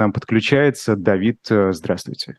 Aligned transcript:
нам 0.00 0.12
подключается. 0.12 0.96
Давид, 0.96 1.38
здравствуйте. 1.48 2.38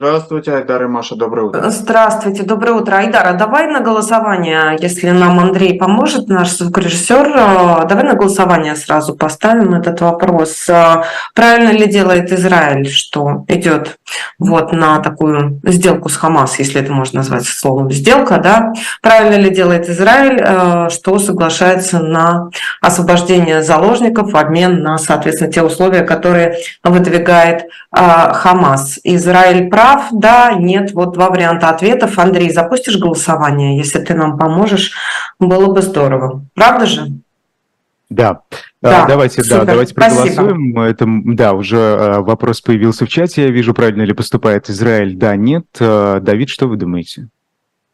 Здравствуйте, 0.00 0.52
Айдар 0.52 0.82
и 0.82 0.86
Маша, 0.88 1.14
доброе 1.14 1.46
утро. 1.46 1.70
Здравствуйте, 1.70 2.42
доброе 2.42 2.72
утро. 2.72 2.96
Айдар, 2.96 3.28
а 3.28 3.32
давай 3.34 3.68
на 3.68 3.78
голосование, 3.78 4.76
если 4.80 5.10
нам 5.10 5.38
Андрей 5.38 5.78
поможет, 5.78 6.26
наш 6.26 6.50
звукорежиссер, 6.50 7.28
э, 7.28 7.86
давай 7.86 8.02
на 8.02 8.14
голосование 8.14 8.74
сразу 8.74 9.14
поставим 9.14 9.72
этот 9.72 10.00
вопрос. 10.00 10.68
Э, 10.68 11.04
правильно 11.32 11.70
ли 11.70 11.86
делает 11.86 12.32
Израиль, 12.32 12.88
что 12.88 13.44
идет 13.46 14.00
вот 14.40 14.72
на 14.72 14.98
такую 14.98 15.60
сделку 15.62 16.08
с 16.08 16.16
Хамас, 16.16 16.58
если 16.58 16.80
это 16.80 16.92
можно 16.92 17.18
назвать 17.18 17.44
словом 17.44 17.92
сделка, 17.92 18.38
да? 18.38 18.72
Правильно 19.00 19.36
ли 19.36 19.50
делает 19.50 19.88
Израиль, 19.88 20.42
э, 20.44 20.88
что 20.90 21.20
соглашается 21.20 22.00
на 22.00 22.50
освобождение 22.80 23.62
заложников 23.62 24.32
в 24.32 24.36
обмен 24.36 24.82
на, 24.82 24.98
соответственно, 24.98 25.52
те 25.52 25.62
условия, 25.62 26.02
которые 26.02 26.56
выдвигает 26.82 27.66
Хамас? 27.92 28.98
Израиль 29.04 29.70
прав 29.70 29.83
прав, 29.84 30.08
да, 30.12 30.54
нет. 30.54 30.92
Вот 30.92 31.12
два 31.12 31.28
варианта 31.28 31.68
ответов. 31.68 32.18
Андрей, 32.18 32.50
запустишь 32.50 32.98
голосование? 32.98 33.76
Если 33.76 33.98
ты 33.98 34.14
нам 34.14 34.38
поможешь, 34.38 34.92
было 35.38 35.72
бы 35.72 35.82
здорово. 35.82 36.42
Правда 36.54 36.86
же? 36.86 37.08
Да. 38.08 38.40
да, 38.80 39.06
давайте, 39.06 39.42
супер. 39.42 39.60
да, 39.60 39.64
давайте 39.64 39.94
проголосуем. 39.94 40.72
Спасибо. 40.72 40.82
Это, 40.84 41.06
да, 41.08 41.52
уже 41.52 41.76
а, 41.76 42.20
вопрос 42.22 42.60
появился 42.60 43.06
в 43.06 43.08
чате. 43.08 43.42
Я 43.42 43.50
вижу, 43.50 43.74
правильно 43.74 44.02
ли 44.02 44.12
поступает 44.14 44.70
Израиль. 44.70 45.16
Да, 45.16 45.36
нет. 45.36 45.66
А, 45.80 46.20
Давид, 46.20 46.48
что 46.48 46.66
вы 46.66 46.76
думаете? 46.76 47.28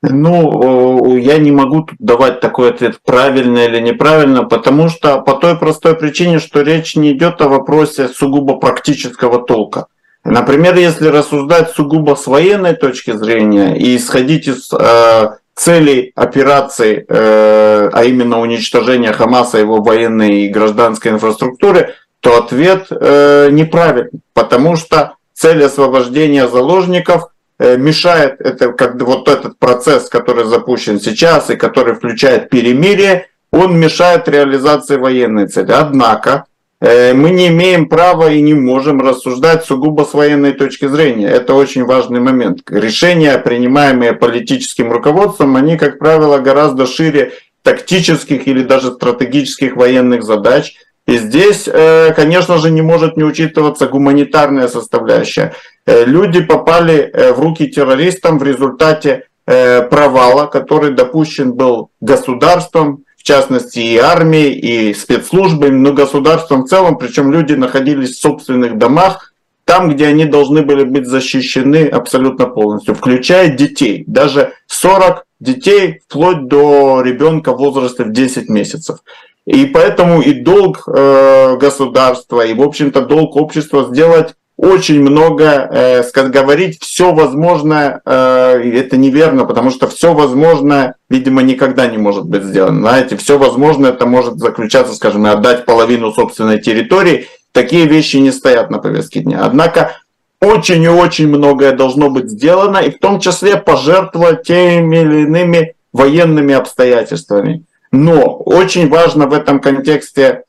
Ну, 0.03 1.17
я 1.17 1.39
не 1.39 1.51
могу 1.51 1.83
тут 1.83 1.97
давать 1.99 2.41
такой 2.41 2.71
ответ, 2.71 3.01
правильно 3.05 3.59
или 3.59 3.81
неправильно, 3.81 4.45
потому 4.45 4.89
что 4.89 5.21
по 5.21 5.35
той 5.35 5.59
простой 5.59 5.95
причине, 5.95 6.39
что 6.39 6.63
речь 6.63 6.97
не 6.97 7.13
идет 7.13 7.41
о 7.43 7.49
вопросе 7.49 8.09
сугубо 8.09 8.57
практического 8.57 9.45
толка. 9.45 9.87
Например, 10.25 10.77
если 10.77 11.09
рассуждать 11.09 11.71
сугубо 11.71 12.15
с 12.15 12.27
военной 12.27 12.75
точки 12.75 13.13
зрения 13.13 13.75
и 13.77 13.97
исходить 13.97 14.49
из 14.49 14.71
э, 14.73 15.31
целей 15.55 16.13
операции, 16.15 17.07
э, 17.09 17.91
а 17.93 18.05
именно 18.05 18.41
уничтожения 18.41 19.13
Хамаса, 19.13 19.59
его 19.59 19.81
военной 19.81 20.43
и 20.43 20.49
гражданской 20.49 21.13
инфраструктуры, 21.13 21.95
то 22.21 22.37
ответ 22.37 22.89
э, 22.91 23.49
неправильный, 23.51 24.21
потому 24.35 24.77
что 24.77 25.15
цель 25.33 25.65
освобождения 25.65 26.47
заложников 26.49 27.31
э, 27.59 27.79
мешает 27.79 28.43
это, 28.43 28.73
как 28.73 29.01
вот 29.01 29.27
этот 29.27 29.59
процесс, 29.59 30.11
который 30.11 30.45
запущен 30.45 31.01
сейчас 31.01 31.49
и 31.49 31.57
который 31.57 31.95
включает 31.95 32.51
перемирие, 32.51 33.29
он 33.51 33.79
мешает 33.79 34.29
реализации 34.29 34.97
военной 34.97 35.49
цели. 35.49 35.73
Однако 35.73 36.45
мы 36.81 37.31
не 37.31 37.49
имеем 37.49 37.89
права 37.89 38.31
и 38.31 38.41
не 38.41 38.55
можем 38.55 39.03
рассуждать 39.03 39.65
сугубо 39.65 40.05
с 40.05 40.15
военной 40.15 40.53
точки 40.53 40.89
зрения. 40.89 41.29
Это 41.29 41.55
очень 41.55 41.85
важный 41.85 42.21
момент. 42.21 42.63
Решения, 42.71 43.37
принимаемые 43.37 44.15
политическим 44.15 44.91
руководством, 44.91 45.57
они, 45.57 45.77
как 45.77 45.99
правило, 45.99 46.39
гораздо 46.39 46.87
шире 46.87 47.33
тактических 47.63 48.49
или 48.49 48.63
даже 48.63 48.93
стратегических 48.93 49.77
военных 49.77 50.23
задач. 50.23 50.75
И 51.07 51.19
здесь, 51.19 51.69
э, 51.71 52.15
конечно 52.15 52.57
же, 52.57 52.71
не 52.71 52.81
может 52.81 53.17
не 53.19 53.25
учитываться 53.25 53.87
гуманитарная 53.87 54.69
составляющая. 54.69 55.53
Э, 55.85 56.05
люди 56.07 56.41
попали 56.41 57.13
в 57.33 57.41
руки 57.41 57.69
террористам 57.69 58.39
в 58.39 58.43
результате 58.43 59.27
провала, 59.45 60.47
который 60.47 60.93
допущен 60.93 61.55
был 61.55 61.91
государством, 62.01 63.05
в 63.21 63.23
частности 63.23 63.79
и 63.79 63.99
армией, 63.99 64.53
и 64.53 64.95
спецслужбами, 64.95 65.77
но 65.77 65.93
государством 65.93 66.65
в 66.65 66.69
целом, 66.69 66.97
причем 66.97 67.31
люди 67.31 67.53
находились 67.53 68.17
в 68.17 68.21
собственных 68.21 68.79
домах, 68.79 69.35
там, 69.67 69.91
где 69.91 70.07
они 70.07 70.25
должны 70.25 70.63
были 70.63 70.85
быть 70.85 71.07
защищены 71.07 71.87
абсолютно 71.87 72.47
полностью, 72.47 72.95
включая 72.95 73.55
детей. 73.55 74.05
Даже 74.07 74.55
40 74.69 75.27
детей, 75.39 76.01
вплоть 76.09 76.49
до 76.49 77.03
ребенка 77.03 77.53
в 77.53 77.59
возрасте 77.59 78.05
в 78.05 78.11
10 78.11 78.49
месяцев. 78.49 79.01
И 79.45 79.67
поэтому 79.67 80.23
и 80.23 80.33
долг 80.33 80.85
э, 80.87 81.57
государства, 81.61 82.41
и, 82.41 82.55
в 82.55 82.63
общем-то, 82.63 83.03
долг 83.03 83.37
общества 83.37 83.87
сделать 83.93 84.35
очень 84.61 85.01
много, 85.01 85.71
э, 85.73 86.29
говорить 86.29 86.83
все 86.83 87.15
возможное, 87.15 88.03
э, 88.05 88.71
это 88.75 88.99
неверно, 88.99 89.47
потому 89.47 89.71
что 89.71 89.89
все 89.89 90.13
возможное, 90.13 90.97
видимо, 91.09 91.41
никогда 91.41 91.87
не 91.87 91.97
может 91.97 92.27
быть 92.27 92.45
сделано. 92.45 92.81
Знаете, 92.81 93.17
все 93.17 93.39
возможное 93.39 93.91
это 93.91 94.05
может 94.05 94.39
заключаться, 94.39 94.95
скажем, 94.95 95.25
отдать 95.25 95.65
половину 95.65 96.13
собственной 96.13 96.61
территории. 96.61 97.27
Такие 97.53 97.87
вещи 97.87 98.19
не 98.19 98.33
стоят 98.33 98.71
на 98.71 98.79
повестке 98.79 99.21
дня. 99.21 99.41
Однако 99.45 99.97
очень 100.43 100.83
и 100.83 100.89
очень 100.89 101.29
многое 101.29 101.73
должно 101.73 102.11
быть 102.11 102.29
сделано, 102.29 102.79
и 102.79 102.91
в 102.91 102.99
том 102.99 103.19
числе 103.19 103.57
пожертвовать 103.57 104.43
теми 104.43 104.99
или 104.99 105.23
иными 105.23 105.75
военными 105.95 106.53
обстоятельствами. 106.53 107.65
Но 107.93 108.37
очень 108.37 108.91
важно 108.91 109.27
в 109.27 109.33
этом 109.33 109.59
контексте 109.59 110.45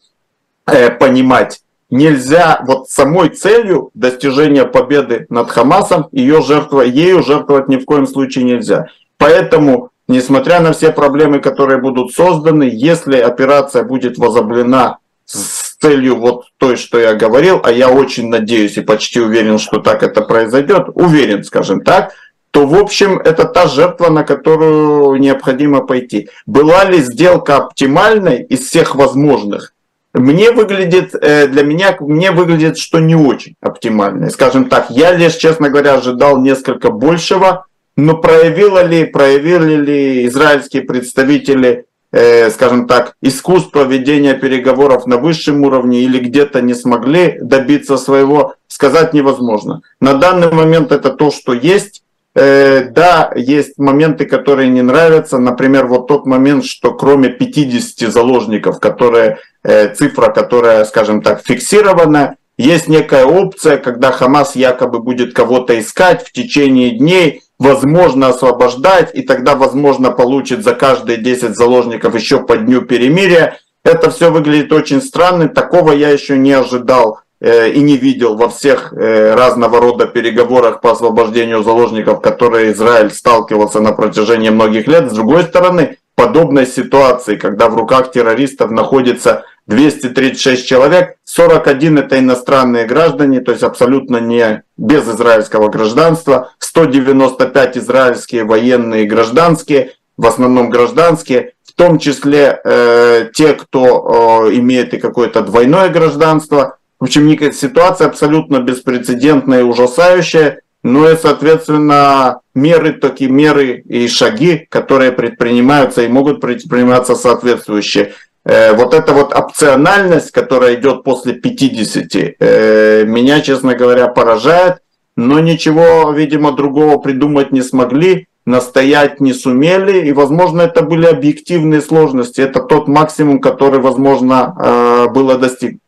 э, 0.68 0.90
понимать, 0.92 1.62
нельзя 1.92 2.64
вот 2.66 2.90
самой 2.90 3.30
целью 3.30 3.92
достижения 3.94 4.66
победы 4.66 5.28
над 5.30 5.52
Хамасом 5.52 6.08
ее 6.12 6.42
жертва, 6.42 6.82
ею 6.82 7.22
жертвовать 7.22 7.68
ни 7.68 7.78
в 7.78 7.86
коем 7.86 8.08
случае 8.08 8.46
нельзя. 8.46 8.88
Поэтому, 9.18 9.92
несмотря 10.08 10.62
на 10.62 10.74
все 10.74 10.92
проблемы, 10.92 11.40
которые 11.40 11.80
будут 11.80 12.14
созданы, 12.14 12.70
если 12.72 13.18
операция 13.18 13.84
будет 13.84 14.18
возобновлена 14.18 14.98
с 15.26 15.76
целью 15.80 16.18
вот 16.18 16.46
той, 16.58 16.76
что 16.78 16.98
я 16.98 17.14
говорил, 17.14 17.62
а 17.64 17.72
я 17.72 17.90
очень 17.90 18.30
надеюсь 18.30 18.78
и 18.78 18.82
почти 18.82 19.20
уверен, 19.20 19.60
что 19.60 19.80
так 19.80 20.02
это 20.02 20.22
произойдет, 20.22 20.88
уверен, 20.96 21.44
скажем 21.44 21.82
так, 21.82 22.14
то, 22.52 22.68
в 22.68 22.76
общем, 22.76 23.18
это 23.20 23.46
та 23.46 23.68
жертва, 23.68 24.10
на 24.10 24.24
которую 24.24 25.20
необходимо 25.20 25.82
пойти. 25.82 26.30
Была 26.46 26.84
ли 26.84 26.98
сделка 26.98 27.58
оптимальной 27.58 28.44
из 28.44 28.68
всех 28.68 28.96
возможных? 28.96 29.74
Мне 30.14 30.52
выглядит, 30.52 31.16
э, 31.16 31.48
для 31.48 31.64
меня, 31.64 31.96
мне 32.00 32.32
выглядит, 32.32 32.78
что 32.78 33.00
не 33.00 33.16
очень 33.16 33.56
оптимально. 33.62 34.30
Скажем 34.30 34.70
так, 34.70 34.90
я 34.90 35.14
лишь, 35.14 35.36
честно 35.36 35.70
говоря, 35.70 35.96
ожидал 35.96 36.42
несколько 36.42 36.90
большего, 36.90 37.66
но 37.96 38.18
проявило 38.18 38.84
ли, 38.84 39.06
проявили 39.06 39.76
ли 39.76 40.26
израильские 40.28 40.84
представители, 40.84 41.86
э, 42.12 42.50
скажем 42.50 42.88
так, 42.88 43.16
искусство 43.22 43.84
ведения 43.84 44.34
переговоров 44.34 45.06
на 45.08 45.18
высшем 45.18 45.64
уровне 45.64 46.02
или 46.02 46.20
где-то 46.20 46.62
не 46.62 46.74
смогли 46.74 47.38
добиться 47.40 47.98
своего, 47.98 48.56
сказать 48.68 49.14
невозможно. 49.14 49.82
На 50.02 50.16
данный 50.16 50.52
момент 50.52 50.92
это 50.92 51.12
то, 51.12 51.32
что 51.32 51.54
есть. 51.54 52.04
Э, 52.34 52.86
да, 52.90 53.32
есть 53.36 53.78
моменты, 53.78 54.26
которые 54.26 54.70
не 54.70 54.82
нравятся. 54.82 55.38
Например, 55.38 55.88
вот 55.88 56.08
тот 56.08 56.26
момент, 56.26 56.64
что 56.66 56.94
кроме 56.94 57.30
50 57.30 58.10
заложников, 58.10 58.80
которые, 58.80 59.40
цифра, 59.64 60.30
которая, 60.30 60.86
скажем 60.86 61.22
так, 61.22 61.46
фиксирована, 61.46 62.36
есть 62.58 62.88
некая 62.88 63.26
опция, 63.26 63.78
когда 63.78 64.12
Хамас 64.12 64.56
якобы 64.56 65.00
будет 65.00 65.34
кого-то 65.34 65.80
искать 65.80 66.28
в 66.28 66.32
течение 66.32 66.92
дней, 66.92 67.44
возможно 67.60 68.28
освобождать, 68.28 69.12
и 69.14 69.22
тогда, 69.22 69.56
возможно, 69.56 70.12
получит 70.12 70.64
за 70.64 70.74
каждые 70.74 71.18
10 71.18 71.56
заложников 71.56 72.16
еще 72.16 72.44
по 72.44 72.58
дню 72.58 72.82
перемирия. 72.82 73.60
Это 73.84 74.12
все 74.12 74.32
выглядит 74.32 74.72
очень 74.72 75.02
странно, 75.02 75.48
такого 75.48 75.92
я 75.92 76.10
еще 76.10 76.38
не 76.38 76.52
ожидал 76.52 77.20
Э, 77.44 77.72
и 77.72 77.82
не 77.82 77.98
видел 77.98 78.36
во 78.36 78.50
всех 78.50 78.94
э, 78.94 79.34
разного 79.34 79.80
рода 79.80 80.06
переговорах 80.06 80.80
по 80.80 80.92
освобождению 80.92 81.64
заложников, 81.64 82.22
которые 82.22 82.72
Израиль 82.72 83.10
сталкивался 83.10 83.80
на 83.80 83.94
протяжении 83.94 84.52
многих 84.52 84.86
лет. 84.86 85.10
С 85.10 85.16
другой 85.16 85.46
стороны, 85.46 85.98
подобной 86.14 86.68
ситуации, 86.68 87.38
когда 87.38 87.68
в 87.68 87.76
руках 87.76 88.12
террористов 88.12 88.70
находится 88.70 89.44
236 89.68 90.68
человек, 90.68 91.18
41 91.24 92.00
это 92.00 92.20
иностранные 92.20 92.86
граждане, 92.86 93.42
то 93.42 93.52
есть 93.52 93.64
абсолютно 93.64 94.18
не 94.18 94.64
без 94.78 95.08
израильского 95.08 95.70
гражданства, 95.70 96.52
195 96.60 97.78
израильские 97.78 98.44
военные 98.44 99.04
и 99.04 99.08
гражданские, 99.08 99.94
в 100.18 100.26
основном 100.26 100.70
гражданские, 100.70 101.54
в 101.64 101.74
том 101.74 102.00
числе 102.00 102.60
э, 102.64 103.30
те, 103.34 103.54
кто 103.54 104.48
э, 104.50 104.56
имеет 104.56 104.94
и 104.94 105.00
какое-то 105.00 105.42
двойное 105.42 105.90
гражданство, 105.90 106.78
в 107.00 107.06
общем, 107.06 107.28
ситуация 107.52 108.08
абсолютно 108.08 108.60
беспрецедентная 108.60 109.62
и 109.62 109.64
ужасающая, 109.64 110.62
но 110.84 111.10
и, 111.10 111.18
соответственно, 111.18 112.42
меры, 112.54 112.94
такие 112.94 113.30
меры 113.30 113.84
и 113.88 114.08
шаги, 114.08 114.68
которые 114.70 115.12
предпринимаются 115.12 116.04
и 116.04 116.08
могут 116.08 116.42
предприниматься 116.42 117.16
соответствующие. 117.16 118.14
Э, 118.44 118.74
вот 118.74 118.94
эта 118.94 119.14
вот 119.14 119.34
опциональность, 119.34 120.32
которая 120.32 120.76
идет 120.76 121.04
после 121.04 121.34
50, 121.34 122.36
э, 122.40 123.04
меня, 123.06 123.42
честно 123.42 123.76
говоря, 123.76 124.08
поражает, 124.08 124.78
но 125.16 125.40
ничего, 125.40 126.12
видимо, 126.12 126.52
другого 126.52 126.98
придумать 126.98 127.52
не 127.52 127.62
смогли, 127.62 128.28
настоять 128.46 129.22
не 129.22 129.34
сумели, 129.34 130.08
и, 130.08 130.12
возможно, 130.12 130.62
это 130.62 130.82
были 130.82 131.06
объективные 131.06 131.82
сложности. 131.82 132.42
Это 132.42 132.62
тот 132.62 132.88
максимум, 132.88 133.40
который, 133.40 133.80
возможно, 133.80 134.56
э, 134.60 135.08
было 135.14 135.38
достигнут. 135.38 135.82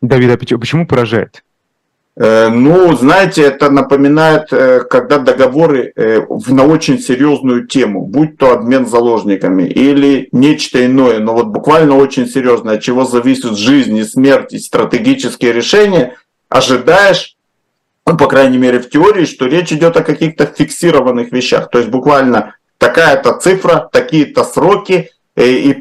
Давид, 0.00 0.30
а 0.30 0.58
почему 0.58 0.86
поражает? 0.86 1.42
Э, 2.18 2.48
ну, 2.48 2.96
знаете, 2.96 3.42
это 3.42 3.70
напоминает, 3.70 4.50
э, 4.50 4.80
когда 4.88 5.18
договоры 5.18 5.92
э, 5.94 6.20
на 6.48 6.64
очень 6.64 6.98
серьезную 6.98 7.66
тему, 7.66 8.06
будь 8.06 8.38
то 8.38 8.52
обмен 8.52 8.86
заложниками 8.86 9.64
или 9.64 10.28
нечто 10.32 10.84
иное, 10.86 11.18
но 11.18 11.34
вот 11.34 11.48
буквально 11.48 11.96
очень 11.96 12.26
серьезно, 12.26 12.72
от 12.72 12.80
чего 12.80 13.04
зависит 13.04 13.56
жизнь 13.58 13.96
и 13.98 14.04
смерть 14.04 14.54
и 14.54 14.58
стратегические 14.58 15.52
решения, 15.52 16.16
ожидаешь, 16.48 17.36
ну, 18.06 18.16
по 18.16 18.28
крайней 18.28 18.58
мере 18.58 18.78
в 18.78 18.88
теории, 18.88 19.26
что 19.26 19.44
речь 19.44 19.72
идет 19.72 19.98
о 19.98 20.02
каких-то 20.02 20.46
фиксированных 20.46 21.32
вещах. 21.32 21.68
То 21.68 21.78
есть 21.78 21.90
буквально 21.90 22.54
такая-то 22.78 23.34
цифра, 23.34 23.90
такие-то 23.92 24.42
сроки 24.44 25.10
и 25.36 25.74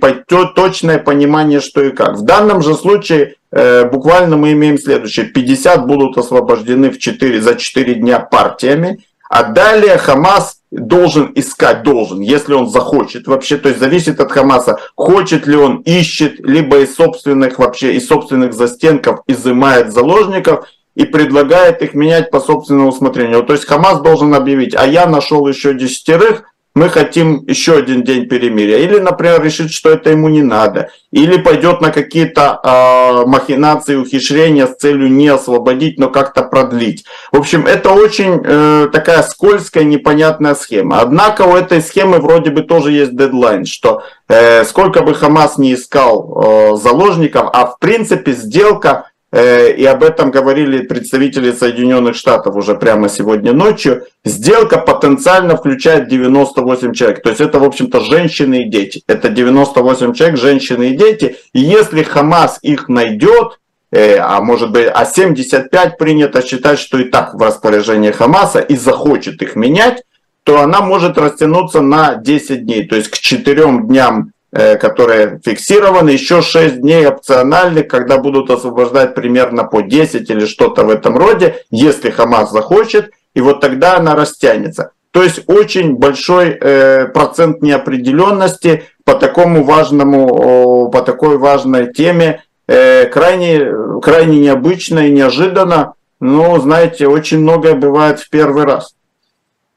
точное 0.55 0.99
понимание, 0.99 1.61
что 1.61 1.81
и 1.81 1.91
как. 1.91 2.17
В 2.17 2.23
данном 2.23 2.61
же 2.61 2.75
случае 2.75 3.35
Э, 3.55 3.89
буквально 3.89 4.35
мы 4.35 4.51
имеем 4.51 4.77
следующее. 4.77 5.27
50 5.27 5.87
будут 5.87 6.17
освобождены 6.17 6.91
в 6.91 6.99
4, 6.99 7.41
за 7.41 7.55
4 7.55 7.93
дня 7.95 8.19
партиями, 8.19 8.99
а 9.29 9.43
далее 9.43 9.97
Хамас 9.97 10.59
должен 10.71 11.31
искать, 11.35 11.83
должен, 11.83 12.19
если 12.19 12.53
он 12.53 12.69
захочет 12.69 13.27
вообще, 13.27 13.55
то 13.55 13.69
есть 13.69 13.79
зависит 13.79 14.19
от 14.19 14.29
Хамаса, 14.29 14.77
хочет 14.95 15.47
ли 15.47 15.55
он, 15.55 15.77
ищет, 15.85 16.41
либо 16.41 16.79
из 16.79 16.95
собственных 16.95 17.57
вообще, 17.57 17.93
из 17.93 18.07
собственных 18.07 18.53
застенков 18.53 19.21
изымает 19.25 19.93
заложников 19.93 20.67
и 20.95 21.05
предлагает 21.05 21.81
их 21.81 21.93
менять 21.93 22.31
по 22.31 22.41
собственному 22.41 22.89
усмотрению. 22.89 23.43
То 23.43 23.53
есть 23.53 23.65
Хамас 23.65 24.01
должен 24.01 24.33
объявить, 24.35 24.75
а 24.75 24.85
я 24.85 25.05
нашел 25.05 25.47
еще 25.47 25.73
десятерых, 25.73 26.43
мы 26.75 26.89
хотим 26.89 27.45
еще 27.47 27.77
один 27.77 28.03
день 28.03 28.27
перемирия. 28.27 28.79
Или, 28.79 28.99
например, 28.99 29.41
решит, 29.41 29.71
что 29.71 29.89
это 29.89 30.09
ему 30.09 30.27
не 30.27 30.43
надо. 30.43 30.89
Или 31.11 31.37
пойдет 31.37 31.79
на 31.79 31.89
какие-то 31.89 32.59
э, 32.61 33.25
махинации, 33.25 33.95
ухищрения 33.95 34.67
с 34.67 34.75
целью 34.75 35.09
не 35.09 35.29
освободить, 35.29 35.97
но 35.97 36.09
как-то 36.09 36.43
продлить. 36.43 37.05
В 37.31 37.37
общем, 37.37 37.65
это 37.65 37.91
очень 37.91 38.41
э, 38.43 38.89
такая 38.91 39.23
скользкая, 39.23 39.85
непонятная 39.85 40.53
схема. 40.53 40.99
Однако 40.99 41.43
у 41.43 41.55
этой 41.55 41.81
схемы 41.81 42.19
вроде 42.19 42.51
бы 42.51 42.61
тоже 42.61 42.91
есть 42.91 43.15
дедлайн, 43.15 43.65
что 43.65 44.03
э, 44.27 44.65
сколько 44.65 45.01
бы 45.01 45.13
Хамас 45.13 45.57
не 45.57 45.75
искал 45.75 46.43
э, 46.43 46.75
заложников, 46.75 47.49
а 47.53 47.67
в 47.67 47.79
принципе 47.79 48.33
сделка 48.33 49.05
и 49.33 49.85
об 49.85 50.03
этом 50.03 50.31
говорили 50.31 50.83
представители 50.83 51.51
Соединенных 51.51 52.15
Штатов 52.15 52.55
уже 52.55 52.75
прямо 52.75 53.09
сегодня 53.09 53.51
ночью, 53.53 54.05
сделка 54.23 54.77
потенциально 54.77 55.57
включает 55.57 56.07
98 56.07 56.93
человек. 56.93 57.21
То 57.21 57.29
есть 57.29 57.41
это, 57.41 57.59
в 57.59 57.63
общем-то, 57.63 57.99
женщины 57.99 58.63
и 58.63 58.69
дети. 58.69 59.03
Это 59.07 59.29
98 59.29 60.13
человек, 60.13 60.37
женщины 60.39 60.91
и 60.91 60.97
дети. 60.97 61.35
И 61.53 61.59
если 61.59 62.03
Хамас 62.03 62.59
их 62.61 62.87
найдет, 62.87 63.59
э, 63.91 64.17
а 64.17 64.39
может 64.41 64.71
быть, 64.71 64.87
а 64.93 65.05
75 65.05 65.97
принято 65.97 66.41
считать, 66.41 66.79
что 66.79 66.97
и 66.97 67.05
так 67.05 67.33
в 67.33 67.41
распоряжении 67.41 68.11
Хамаса 68.11 68.59
и 68.59 68.75
захочет 68.77 69.41
их 69.41 69.55
менять, 69.55 70.03
то 70.43 70.61
она 70.61 70.81
может 70.81 71.17
растянуться 71.17 71.81
на 71.81 72.15
10 72.15 72.65
дней. 72.65 72.87
То 72.87 72.95
есть 72.95 73.09
к 73.09 73.17
4 73.17 73.81
дням 73.81 74.31
Э, 74.34 74.34
которые 74.79 75.41
фиксированы, 75.43 76.11
еще 76.11 76.41
6 76.41 76.79
дней 76.79 77.05
опциональных, 77.07 77.89
когда 77.89 78.17
будут 78.17 78.49
освобождать 78.49 79.13
примерно 79.13 79.65
по 79.65 79.81
10 79.81 80.29
или 80.29 80.45
что-то 80.45 80.85
в 80.85 80.89
этом 80.89 81.17
роде, 81.17 81.57
если 81.71 82.09
Хамас 82.09 82.51
захочет, 82.51 83.11
и 83.33 83.41
вот 83.41 83.59
тогда 83.59 83.97
она 83.97 84.15
растянется. 84.15 84.91
То 85.11 85.23
есть 85.23 85.43
очень 85.47 85.95
большой 85.95 86.57
э, 86.59 87.07
процент 87.07 87.61
неопределенности 87.61 88.83
по 89.05 89.13
такому 89.13 89.63
важному, 89.63 90.89
по 90.91 91.01
такой 91.01 91.37
важной 91.37 91.93
теме, 91.93 92.43
э, 92.67 93.05
крайне, 93.05 93.71
крайне 94.01 94.39
необычно 94.39 95.07
и 95.07 95.11
неожиданно. 95.11 95.93
Но, 96.19 96.59
знаете, 96.59 97.07
очень 97.07 97.39
многое 97.39 97.75
бывает 97.75 98.19
в 98.19 98.29
первый 98.29 98.65
раз. 98.65 98.94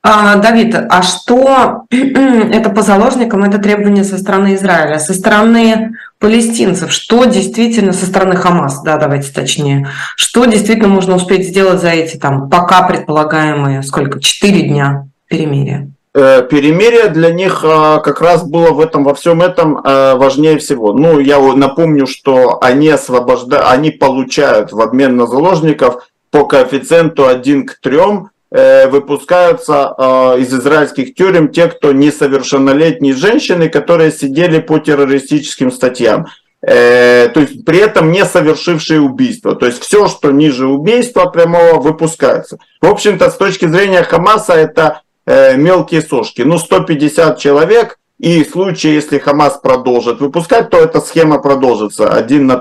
А, 0.03 0.37
Давид, 0.37 0.75
а 0.75 1.03
что 1.03 1.83
это 1.91 2.71
по 2.71 2.83
заложникам, 2.83 3.43
это 3.43 3.59
требование 3.59 4.05
со 4.05 4.17
стороны 4.17 4.55
Израиля, 4.55 4.99
со 5.00 5.12
стороны 5.12 5.93
палестинцев, 6.21 6.93
что 6.93 7.25
действительно 7.25 7.93
со 7.93 8.06
стороны 8.06 8.37
Хамас, 8.37 8.83
да, 8.83 8.97
давайте 8.97 9.33
точнее, 9.33 9.89
что 10.17 10.45
действительно 10.45 10.89
можно 10.89 11.17
успеть 11.17 11.49
сделать 11.49 11.81
за 11.81 11.91
эти 11.91 12.17
там 12.17 12.49
пока 12.49 12.83
предполагаемые, 12.83 13.83
сколько, 13.83 14.21
четыре 14.21 14.62
дня 14.62 15.09
перемирия? 15.27 15.91
Э, 16.15 16.43
перемирие 16.49 17.09
для 17.09 17.33
них 17.33 17.65
а, 17.65 17.99
как 17.99 18.21
раз 18.21 18.44
было 18.44 18.71
в 18.71 18.81
этом, 18.81 19.05
во 19.05 19.15
всем 19.15 19.43
этом 19.43 19.81
а, 19.83 20.15
важнее 20.15 20.59
всего. 20.59 20.93
Ну, 20.93 21.19
я 21.19 21.39
напомню, 21.39 22.06
что 22.06 22.59
они 22.62 22.89
освобождают, 22.89 23.67
они 23.69 23.91
получают 23.91 24.73
в 24.73 24.81
обмен 24.81 25.17
на 25.17 25.27
заложников 25.27 26.09
по 26.31 26.44
коэффициенту 26.44 27.27
1 27.27 27.67
к 27.67 27.79
3 27.81 27.99
Э, 27.99 28.38
выпускаются 28.50 29.95
э, 29.97 30.41
из 30.41 30.55
израильских 30.55 31.15
тюрем 31.15 31.49
те, 31.49 31.69
кто 31.69 31.93
несовершеннолетние 31.93 33.15
женщины, 33.15 33.69
которые 33.69 34.11
сидели 34.11 34.59
по 34.59 34.79
террористическим 34.79 35.71
статьям. 35.71 36.29
Э, 36.62 37.29
то 37.29 37.41
есть 37.41 37.65
при 37.65 37.79
этом 37.79 38.11
не 38.11 38.25
совершившие 38.25 39.00
убийство. 39.00 39.55
То 39.55 39.67
есть 39.67 39.83
все, 39.83 40.09
что 40.09 40.31
ниже 40.31 40.67
убийства 40.67 41.27
прямого, 41.27 41.79
выпускается. 41.81 42.59
В 42.81 42.87
общем-то, 42.87 43.31
с 43.31 43.37
точки 43.37 43.67
зрения 43.67 44.03
Хамаса 44.03 44.55
это 44.55 45.03
мелкие 45.27 46.01
сошки. 46.01 46.41
Ну, 46.41 46.56
150 46.59 47.39
человек, 47.39 47.99
и 48.19 48.43
в 48.43 48.51
случае, 48.51 48.94
если 48.94 49.19
Хамас 49.19 49.59
продолжит 49.59 50.21
выпускать, 50.21 50.71
то 50.71 50.79
эта 50.79 51.01
схема 51.01 51.39
продолжится 51.39 52.09
один, 52.09 52.47
на, 52.47 52.55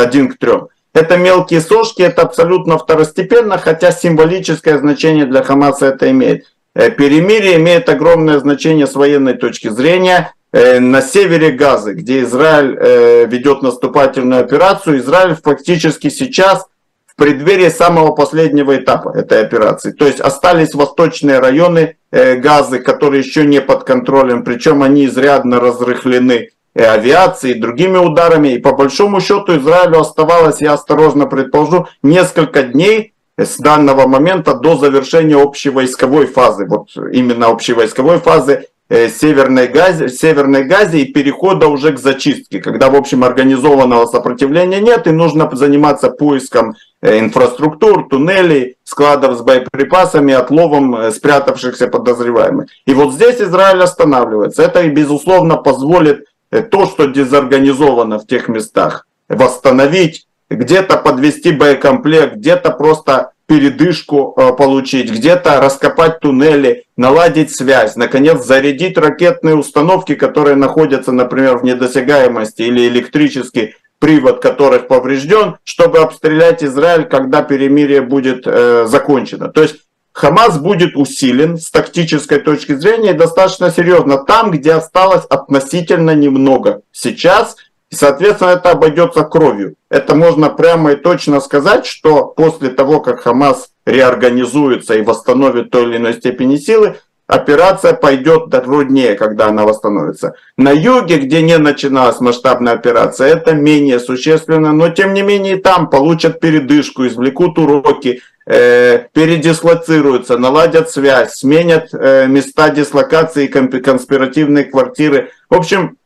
один 0.00 0.28
к 0.28 0.38
трем. 0.38 0.68
Это 0.92 1.16
мелкие 1.16 1.60
сошки, 1.60 2.02
это 2.02 2.22
абсолютно 2.22 2.76
второстепенно, 2.76 3.58
хотя 3.58 3.92
символическое 3.92 4.76
значение 4.78 5.24
для 5.24 5.42
Хамаса 5.42 5.86
это 5.86 6.10
имеет. 6.10 6.46
Э, 6.74 6.90
перемирие 6.90 7.56
имеет 7.56 7.88
огромное 7.88 8.38
значение 8.38 8.86
с 8.86 8.94
военной 8.94 9.34
точки 9.34 9.68
зрения. 9.68 10.34
Э, 10.52 10.80
на 10.80 11.00
севере 11.00 11.52
Газы, 11.52 11.94
где 11.94 12.22
Израиль 12.22 12.76
э, 12.76 13.26
ведет 13.26 13.62
наступательную 13.62 14.40
операцию, 14.40 14.98
Израиль 14.98 15.36
фактически 15.40 16.10
сейчас 16.10 16.66
в 17.06 17.14
преддверии 17.14 17.68
самого 17.68 18.12
последнего 18.12 18.76
этапа 18.76 19.10
этой 19.16 19.42
операции. 19.42 19.92
То 19.92 20.06
есть 20.06 20.20
остались 20.20 20.74
восточные 20.74 21.38
районы 21.38 21.96
Газы, 22.10 22.80
которые 22.80 23.22
еще 23.22 23.44
не 23.44 23.60
под 23.60 23.84
контролем, 23.84 24.42
причем 24.42 24.82
они 24.82 25.06
изрядно 25.06 25.60
разрыхлены 25.60 26.48
и 26.74 26.82
авиацией, 26.82 27.56
и 27.56 27.60
другими 27.60 27.98
ударами. 27.98 28.48
И 28.48 28.58
по 28.58 28.72
большому 28.72 29.20
счету 29.20 29.58
Израилю 29.58 30.00
оставалось, 30.00 30.60
я 30.60 30.74
осторожно 30.74 31.26
предположу, 31.26 31.86
несколько 32.02 32.62
дней 32.62 33.12
с 33.36 33.56
данного 33.58 34.06
момента 34.06 34.54
до 34.54 34.76
завершения 34.76 35.36
общей 35.36 35.70
войсковой 35.70 36.26
фазы. 36.26 36.66
Вот 36.66 36.88
именно 37.12 37.48
общей 37.48 37.72
войсковой 37.72 38.18
фазы 38.18 38.66
э, 38.88 39.08
Северной 39.08 39.68
Газе, 39.68 40.08
Северной 40.08 40.64
Газе 40.64 41.00
и 41.00 41.12
перехода 41.12 41.68
уже 41.68 41.92
к 41.92 41.98
зачистке, 41.98 42.60
когда, 42.60 42.90
в 42.90 42.96
общем, 42.96 43.24
организованного 43.24 44.06
сопротивления 44.06 44.80
нет 44.80 45.06
и 45.06 45.10
нужно 45.10 45.48
заниматься 45.52 46.10
поиском 46.10 46.76
э, 47.00 47.18
инфраструктур, 47.18 48.08
туннелей, 48.08 48.76
складов 48.84 49.38
с 49.38 49.40
боеприпасами, 49.40 50.34
отловом 50.34 50.94
э, 50.94 51.10
спрятавшихся 51.10 51.88
подозреваемых. 51.88 52.68
И 52.86 52.92
вот 52.92 53.14
здесь 53.14 53.40
Израиль 53.40 53.82
останавливается. 53.82 54.62
Это, 54.62 54.86
безусловно, 54.88 55.56
позволит 55.56 56.26
то, 56.50 56.86
что 56.86 57.06
дезорганизовано 57.06 58.18
в 58.18 58.26
тех 58.26 58.48
местах, 58.48 59.06
восстановить, 59.28 60.26
где-то 60.48 60.96
подвести 60.96 61.52
боекомплект, 61.52 62.36
где-то 62.36 62.70
просто 62.70 63.32
передышку 63.46 64.34
э, 64.36 64.52
получить, 64.52 65.10
где-то 65.10 65.60
раскопать 65.60 66.20
туннели, 66.20 66.84
наладить 66.96 67.50
связь, 67.50 67.96
наконец 67.96 68.44
зарядить 68.44 68.96
ракетные 68.96 69.56
установки, 69.56 70.14
которые 70.14 70.54
находятся, 70.54 71.10
например, 71.10 71.58
в 71.58 71.64
недосягаемости 71.64 72.62
или 72.62 72.86
электрический 72.86 73.74
привод 73.98 74.40
которых 74.40 74.88
поврежден, 74.88 75.56
чтобы 75.64 75.98
обстрелять 75.98 76.64
Израиль, 76.64 77.04
когда 77.04 77.42
перемирие 77.42 78.00
будет 78.00 78.44
э, 78.46 78.86
закончено. 78.86 79.48
То 79.48 79.62
есть 79.62 79.76
Хамас 80.20 80.58
будет 80.58 80.96
усилен 80.96 81.56
с 81.56 81.70
тактической 81.70 82.40
точки 82.40 82.74
зрения 82.74 83.14
достаточно 83.14 83.70
серьезно 83.70 84.18
там, 84.18 84.50
где 84.50 84.74
осталось 84.74 85.24
относительно 85.24 86.14
немного 86.14 86.82
сейчас, 86.92 87.56
и, 87.90 87.94
соответственно, 87.94 88.50
это 88.50 88.72
обойдется 88.72 89.24
кровью. 89.24 89.76
Это 89.88 90.14
можно 90.14 90.50
прямо 90.50 90.92
и 90.92 90.96
точно 90.96 91.40
сказать, 91.40 91.86
что 91.86 92.26
после 92.26 92.68
того, 92.68 93.00
как 93.00 93.20
Хамас 93.20 93.70
реорганизуется 93.86 94.92
и 94.94 95.00
восстановит 95.00 95.70
той 95.70 95.84
или 95.84 95.96
иной 95.96 96.12
степени 96.12 96.56
силы, 96.56 96.98
операция 97.30 97.94
пойдет 97.94 98.50
труднее, 98.50 99.14
когда 99.14 99.46
она 99.46 99.64
восстановится. 99.64 100.34
На 100.56 100.70
юге, 100.70 101.18
где 101.18 101.42
не 101.42 101.58
начиналась 101.58 102.20
масштабная 102.20 102.74
операция, 102.74 103.28
это 103.28 103.52
менее 103.52 104.00
существенно, 104.00 104.72
но 104.72 104.88
тем 104.90 105.14
не 105.14 105.22
менее 105.22 105.56
там 105.56 105.88
получат 105.88 106.40
передышку, 106.40 107.06
извлекут 107.06 107.58
уроки, 107.58 108.22
Э, 108.52 109.06
передислоцируются, 109.12 110.36
наладят 110.36 110.90
связь, 110.90 111.34
сменят 111.34 111.90
э, 111.92 112.26
места 112.26 112.70
дислокации 112.70 113.46
конспиративные 113.46 114.64
квартиры. 114.64 115.30
В 115.48 115.54
общем, 115.54 115.98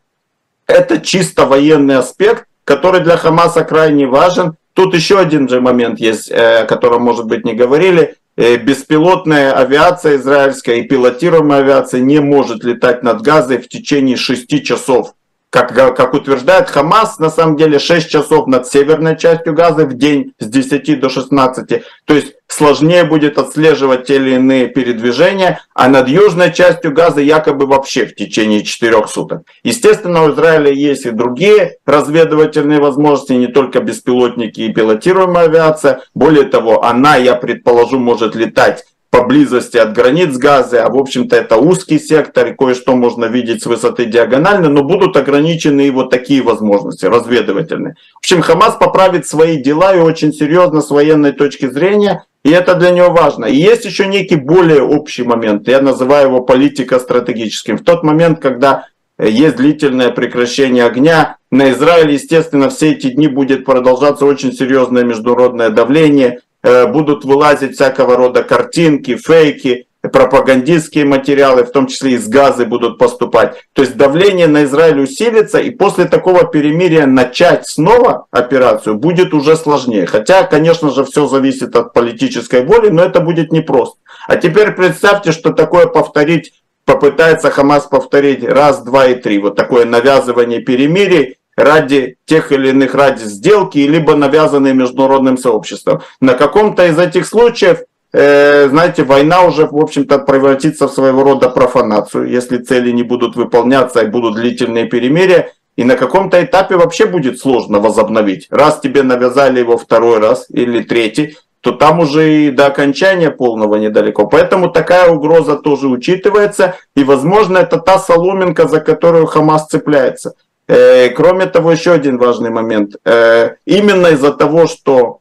это 0.67 1.01
чисто 1.01 1.47
военный 1.47 1.97
аспект, 1.97 2.45
который 2.65 3.01
для 3.01 3.17
Хамаса 3.17 3.65
крайне 3.65 4.07
важен. 4.07 4.57
Тут 4.75 4.95
еще 4.95 5.19
один 5.19 5.49
же 5.49 5.63
момент 5.63 6.01
есть, 6.01 6.31
о 6.31 6.67
котором, 6.67 7.01
может 7.01 7.25
быть, 7.27 7.47
не 7.47 7.55
говорили. 7.55 8.17
Беспилотная 8.37 9.53
авиация 9.53 10.17
израильская 10.17 10.81
и 10.81 10.89
пилотируемая 10.89 11.61
авиация 11.61 12.01
не 12.01 12.21
может 12.21 12.65
летать 12.65 13.05
над 13.05 13.23
Газой 13.23 13.59
в 13.59 13.69
течение 13.69 14.17
6 14.17 14.65
часов 14.65 15.15
как, 15.55 15.95
как 15.95 16.15
утверждает 16.15 16.69
Хамас, 16.69 17.21
на 17.21 17.31
самом 17.31 17.57
деле 17.57 17.79
6 17.79 18.11
часов 18.11 18.49
над 18.49 18.67
северной 18.67 19.17
частью 19.17 19.55
Газы 19.55 19.87
в 19.87 19.95
день 19.95 20.33
с 20.41 20.47
10 20.47 20.99
до 20.99 21.09
16. 21.09 21.85
То 22.07 22.15
есть 22.15 22.35
сложнее 22.49 23.05
будет 23.05 23.39
отслеживать 23.39 24.05
те 24.07 24.17
или 24.17 24.35
иные 24.35 24.67
передвижения, 24.67 25.61
а 25.73 25.89
над 25.89 26.09
южной 26.09 26.53
частью 26.53 26.93
Газы 26.93 27.23
якобы 27.23 27.67
вообще 27.67 28.05
в 28.05 28.17
течение 28.17 28.65
4 28.65 29.07
суток. 29.07 29.43
Естественно, 29.63 30.25
у 30.25 30.33
Израиля 30.33 30.73
есть 30.73 31.07
и 31.07 31.13
другие 31.13 31.77
разведывательные 31.87 32.81
возможности, 32.81 33.35
не 33.35 33.47
только 33.47 33.79
беспилотники 33.79 34.61
и 34.61 34.73
пилотируемая 34.73 35.45
авиация. 35.45 36.01
Более 36.15 36.47
того, 36.47 36.83
она, 36.83 37.15
я 37.15 37.37
предположу, 37.37 38.01
может 38.01 38.35
летать 38.35 38.85
поблизости 39.15 39.77
от 39.77 39.93
границ 39.93 40.37
Газы, 40.37 40.79
а 40.79 40.91
в 40.91 40.97
общем-то 40.99 41.37
это 41.37 41.57
узкий 41.57 42.01
сектор, 42.01 42.49
и 42.49 42.53
кое-что 42.53 42.97
можно 42.97 43.27
видеть 43.27 43.63
с 43.63 43.67
высоты 43.67 44.07
диагонально, 44.07 44.69
но 44.69 44.83
будут 44.83 45.17
ограничены 45.17 45.87
и 45.87 45.91
вот 45.91 46.11
такие 46.11 46.43
возможности, 46.43 47.07
разведывательные. 47.07 47.95
В 48.15 48.19
общем, 48.19 48.43
Хамас 48.43 48.75
поправит 48.75 49.25
свои 49.25 49.63
дела 49.63 49.95
и 49.95 50.01
очень 50.01 50.33
серьезно 50.33 50.81
с 50.81 50.91
военной 50.91 51.31
точки 51.31 51.71
зрения, 51.71 52.25
и 52.43 52.51
это 52.51 52.75
для 52.75 52.91
него 52.91 53.11
важно. 53.11 53.45
И 53.45 53.55
есть 53.55 53.85
еще 53.85 54.07
некий 54.07 54.35
более 54.35 54.83
общий 54.83 55.23
момент, 55.23 55.69
я 55.69 55.81
называю 55.81 56.27
его 56.27 56.41
политико-стратегическим. 56.41 57.79
В 57.79 57.85
тот 57.85 58.03
момент, 58.03 58.41
когда 58.41 58.87
есть 59.17 59.55
длительное 59.57 60.11
прекращение 60.11 60.85
огня. 60.85 61.37
На 61.53 61.71
Израиль, 61.71 62.11
естественно, 62.11 62.69
все 62.69 62.91
эти 62.91 63.11
дни 63.11 63.29
будет 63.29 63.65
продолжаться 63.65 64.27
очень 64.27 64.53
серьезное 64.53 65.05
международное 65.05 65.71
давление. 65.71 66.41
Э, 66.65 66.87
будут 66.87 67.27
вылазить 67.27 67.75
всякого 67.75 68.17
рода 68.17 68.43
картинки, 68.43 69.17
фейки, 69.17 69.87
пропагандистские 70.01 71.05
материалы, 71.05 71.65
в 71.65 71.71
том 71.71 71.87
числе 71.87 72.13
из 72.13 72.27
газы 72.27 72.65
будут 72.65 72.97
поступать. 72.99 73.57
То 73.75 73.83
есть 73.83 73.99
давление 73.99 74.47
на 74.47 74.65
Израиль 74.65 75.01
усилится, 75.01 75.59
и 75.59 75.69
после 75.69 76.07
такого 76.07 76.45
перемирия 76.45 77.05
начать 77.05 77.69
снова 77.69 78.27
операцию 78.31 78.95
будет 78.95 79.35
уже 79.35 79.57
сложнее. 79.57 80.07
Хотя, 80.07 80.45
конечно 80.45 80.91
же, 80.91 81.05
все 81.05 81.27
зависит 81.27 81.77
от 81.77 81.93
политической 81.93 82.65
воли, 82.65 82.89
но 82.89 83.03
это 83.03 83.21
будет 83.21 83.53
непросто. 83.53 83.99
А 84.27 84.37
теперь 84.37 84.71
представьте, 84.71 85.33
что 85.33 85.53
такое 85.53 85.85
повторить, 85.85 86.55
попытается 86.87 87.51
Хамас 87.51 87.85
повторить 87.85 88.43
раз, 88.43 88.83
два 88.83 89.09
и 89.09 89.17
три. 89.17 89.39
Вот 89.39 89.55
такое 89.55 89.85
навязывание 89.85 90.61
перемирий 90.61 91.37
ради 91.57 92.17
тех 92.25 92.53
или 92.53 92.71
иных 92.71 92.95
ради 92.95 93.23
сделки, 93.23 93.79
либо 93.79 94.15
навязанные 94.15 94.75
международным 94.75 95.37
сообществом. 95.37 96.03
На 96.21 96.35
каком-то 96.35 96.87
из 96.87 96.99
этих 96.99 97.27
случаев, 97.27 97.83
э, 98.13 98.69
знаете, 98.69 99.05
война 99.05 99.43
уже, 99.43 99.67
в 99.67 99.77
общем-то, 99.77 100.19
превратится 100.19 100.89
в 100.89 100.93
своего 100.93 101.23
рода 101.23 101.49
профанацию, 101.49 102.29
если 102.29 102.59
цели 102.59 102.91
не 102.91 103.03
будут 103.03 103.37
выполняться 103.37 104.01
и 104.01 104.09
будут 104.09 104.37
длительные 104.37 104.87
перемирия. 104.87 105.53
И 105.77 105.83
на 105.83 105.97
каком-то 105.97 106.43
этапе 106.43 106.77
вообще 106.77 107.07
будет 107.07 107.41
сложно 107.41 107.81
возобновить. 107.81 108.47
Раз 108.51 108.79
тебе 108.81 109.03
навязали 109.03 109.59
его 109.59 109.77
второй 109.77 110.21
раз 110.21 110.47
или 110.49 110.83
третий, 110.83 111.37
то 111.65 111.73
там 111.73 112.01
уже 112.01 112.45
и 112.45 112.51
до 112.51 112.67
окончания 112.67 113.31
полного 113.31 113.77
недалеко. 113.77 114.27
Поэтому 114.27 114.71
такая 114.71 115.11
угроза 115.11 115.57
тоже 115.57 115.89
учитывается. 115.89 116.75
И, 116.95 117.03
возможно, 117.03 117.59
это 117.59 117.79
та 117.79 117.99
соломинка, 117.99 118.69
за 118.69 118.81
которую 118.81 119.27
Хамас 119.27 119.67
цепляется. 119.67 120.35
Э, 120.67 121.11
кроме 121.11 121.47
того, 121.47 121.73
еще 121.73 121.93
один 121.93 122.19
важный 122.19 122.51
момент. 122.51 122.97
Э, 123.05 123.57
именно 123.67 124.09
из-за 124.09 124.33
того, 124.33 124.67
что 124.67 125.21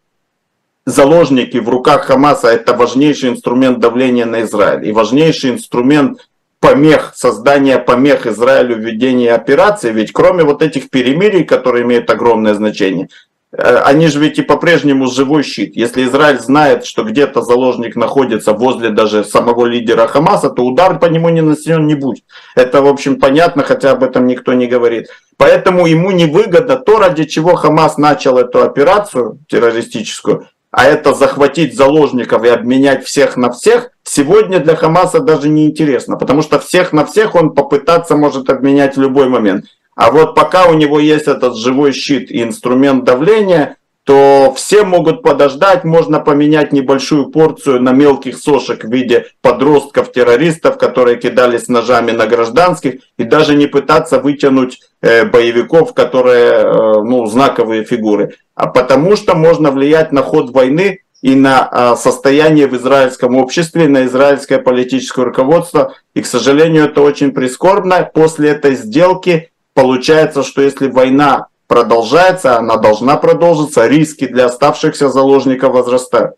заложники 0.85 1.57
в 1.57 1.69
руках 1.69 2.05
Хамаса 2.05 2.47
это 2.49 2.73
важнейший 2.73 3.29
инструмент 3.29 3.79
давления 3.79 4.25
на 4.25 4.43
Израиль 4.43 4.87
и 4.87 4.91
важнейший 4.91 5.51
инструмент 5.51 6.29
помех, 6.59 7.13
создания 7.15 7.77
помех 7.77 8.25
Израилю 8.25 8.75
в 8.75 8.79
ведении 8.79 9.27
операции, 9.27 9.91
ведь 9.91 10.13
кроме 10.13 10.43
вот 10.43 10.61
этих 10.61 10.89
перемирий, 10.89 11.43
которые 11.43 11.83
имеют 11.83 12.09
огромное 12.09 12.53
значение, 12.53 13.09
они 13.55 14.07
же 14.07 14.19
ведь 14.19 14.39
и 14.39 14.41
по-прежнему 14.41 15.07
живой 15.07 15.43
щит. 15.43 15.75
Если 15.75 16.05
Израиль 16.05 16.39
знает, 16.39 16.85
что 16.85 17.03
где-то 17.03 17.41
заложник 17.41 17.95
находится 17.95 18.53
возле 18.53 18.89
даже 18.89 19.23
самого 19.23 19.65
лидера 19.65 20.07
Хамаса, 20.07 20.49
то 20.49 20.63
удар 20.63 20.97
по 20.99 21.05
нему 21.05 21.29
не 21.29 21.41
нанесен 21.41 21.85
не 21.85 21.93
будет. 21.93 22.23
Это, 22.55 22.81
в 22.81 22.87
общем, 22.87 23.19
понятно, 23.19 23.63
хотя 23.63 23.91
об 23.91 24.03
этом 24.03 24.25
никто 24.25 24.53
не 24.53 24.65
говорит. 24.65 25.07
Поэтому 25.37 25.85
ему 25.85 26.11
невыгодно 26.11 26.77
то, 26.77 26.97
ради 26.97 27.25
чего 27.25 27.55
Хамас 27.55 27.97
начал 27.97 28.37
эту 28.37 28.63
операцию 28.63 29.39
террористическую, 29.47 30.47
а 30.71 30.85
это 30.85 31.13
захватить 31.13 31.77
заложников 31.77 32.43
и 32.43 32.49
обменять 32.49 33.05
всех 33.05 33.37
на 33.37 33.51
всех, 33.51 33.91
сегодня 34.03 34.59
для 34.59 34.75
Хамаса 34.75 35.19
даже 35.19 35.47
не 35.47 35.67
интересно, 35.67 36.17
потому 36.17 36.41
что 36.41 36.57
всех 36.57 36.91
на 36.91 37.05
всех 37.05 37.35
он 37.35 37.51
попытаться 37.51 38.15
может 38.15 38.49
обменять 38.49 38.97
в 38.97 39.01
любой 39.01 39.29
момент. 39.29 39.65
А 39.95 40.11
вот 40.11 40.35
пока 40.35 40.67
у 40.67 40.73
него 40.73 40.99
есть 40.99 41.27
этот 41.27 41.55
живой 41.55 41.91
щит 41.91 42.31
и 42.31 42.41
инструмент 42.41 43.03
давления, 43.03 43.77
то 44.03 44.53
все 44.55 44.83
могут 44.83 45.21
подождать, 45.21 45.85
можно 45.85 46.19
поменять 46.19 46.73
небольшую 46.73 47.27
порцию 47.27 47.81
на 47.81 47.91
мелких 47.91 48.37
сошек 48.37 48.83
в 48.83 48.91
виде 48.91 49.27
подростков-террористов, 49.41 50.77
которые 50.77 51.17
кидались 51.17 51.69
ножами 51.69 52.11
на 52.11 52.27
гражданских, 52.27 52.95
и 53.17 53.23
даже 53.23 53.55
не 53.55 53.67
пытаться 53.67 54.19
вытянуть 54.19 54.81
э, 55.01 55.23
боевиков, 55.25 55.93
которые 55.93 56.51
э, 56.51 57.01
ну, 57.01 57.25
знаковые 57.27 57.85
фигуры. 57.85 58.35
А 58.55 58.67
потому 58.67 59.15
что 59.15 59.35
можно 59.35 59.71
влиять 59.71 60.11
на 60.11 60.21
ход 60.21 60.49
войны 60.49 60.99
и 61.21 61.35
на 61.35 61.69
э, 61.71 61.95
состояние 61.95 62.67
в 62.67 62.75
израильском 62.75 63.37
обществе, 63.37 63.87
на 63.87 64.05
израильское 64.05 64.59
политическое 64.59 65.23
руководство. 65.23 65.93
И, 66.13 66.21
к 66.21 66.25
сожалению, 66.25 66.85
это 66.85 66.99
очень 66.99 67.31
прискорбно. 67.31 68.11
После 68.13 68.49
этой 68.49 68.75
сделки 68.75 69.52
Получается, 69.73 70.43
что 70.43 70.61
если 70.61 70.87
война 70.87 71.47
продолжается, 71.67 72.57
она 72.57 72.77
должна 72.77 73.17
продолжиться, 73.17 73.87
риски 73.87 74.27
для 74.27 74.45
оставшихся 74.45 75.09
заложников 75.09 75.73
возрастают. 75.73 76.35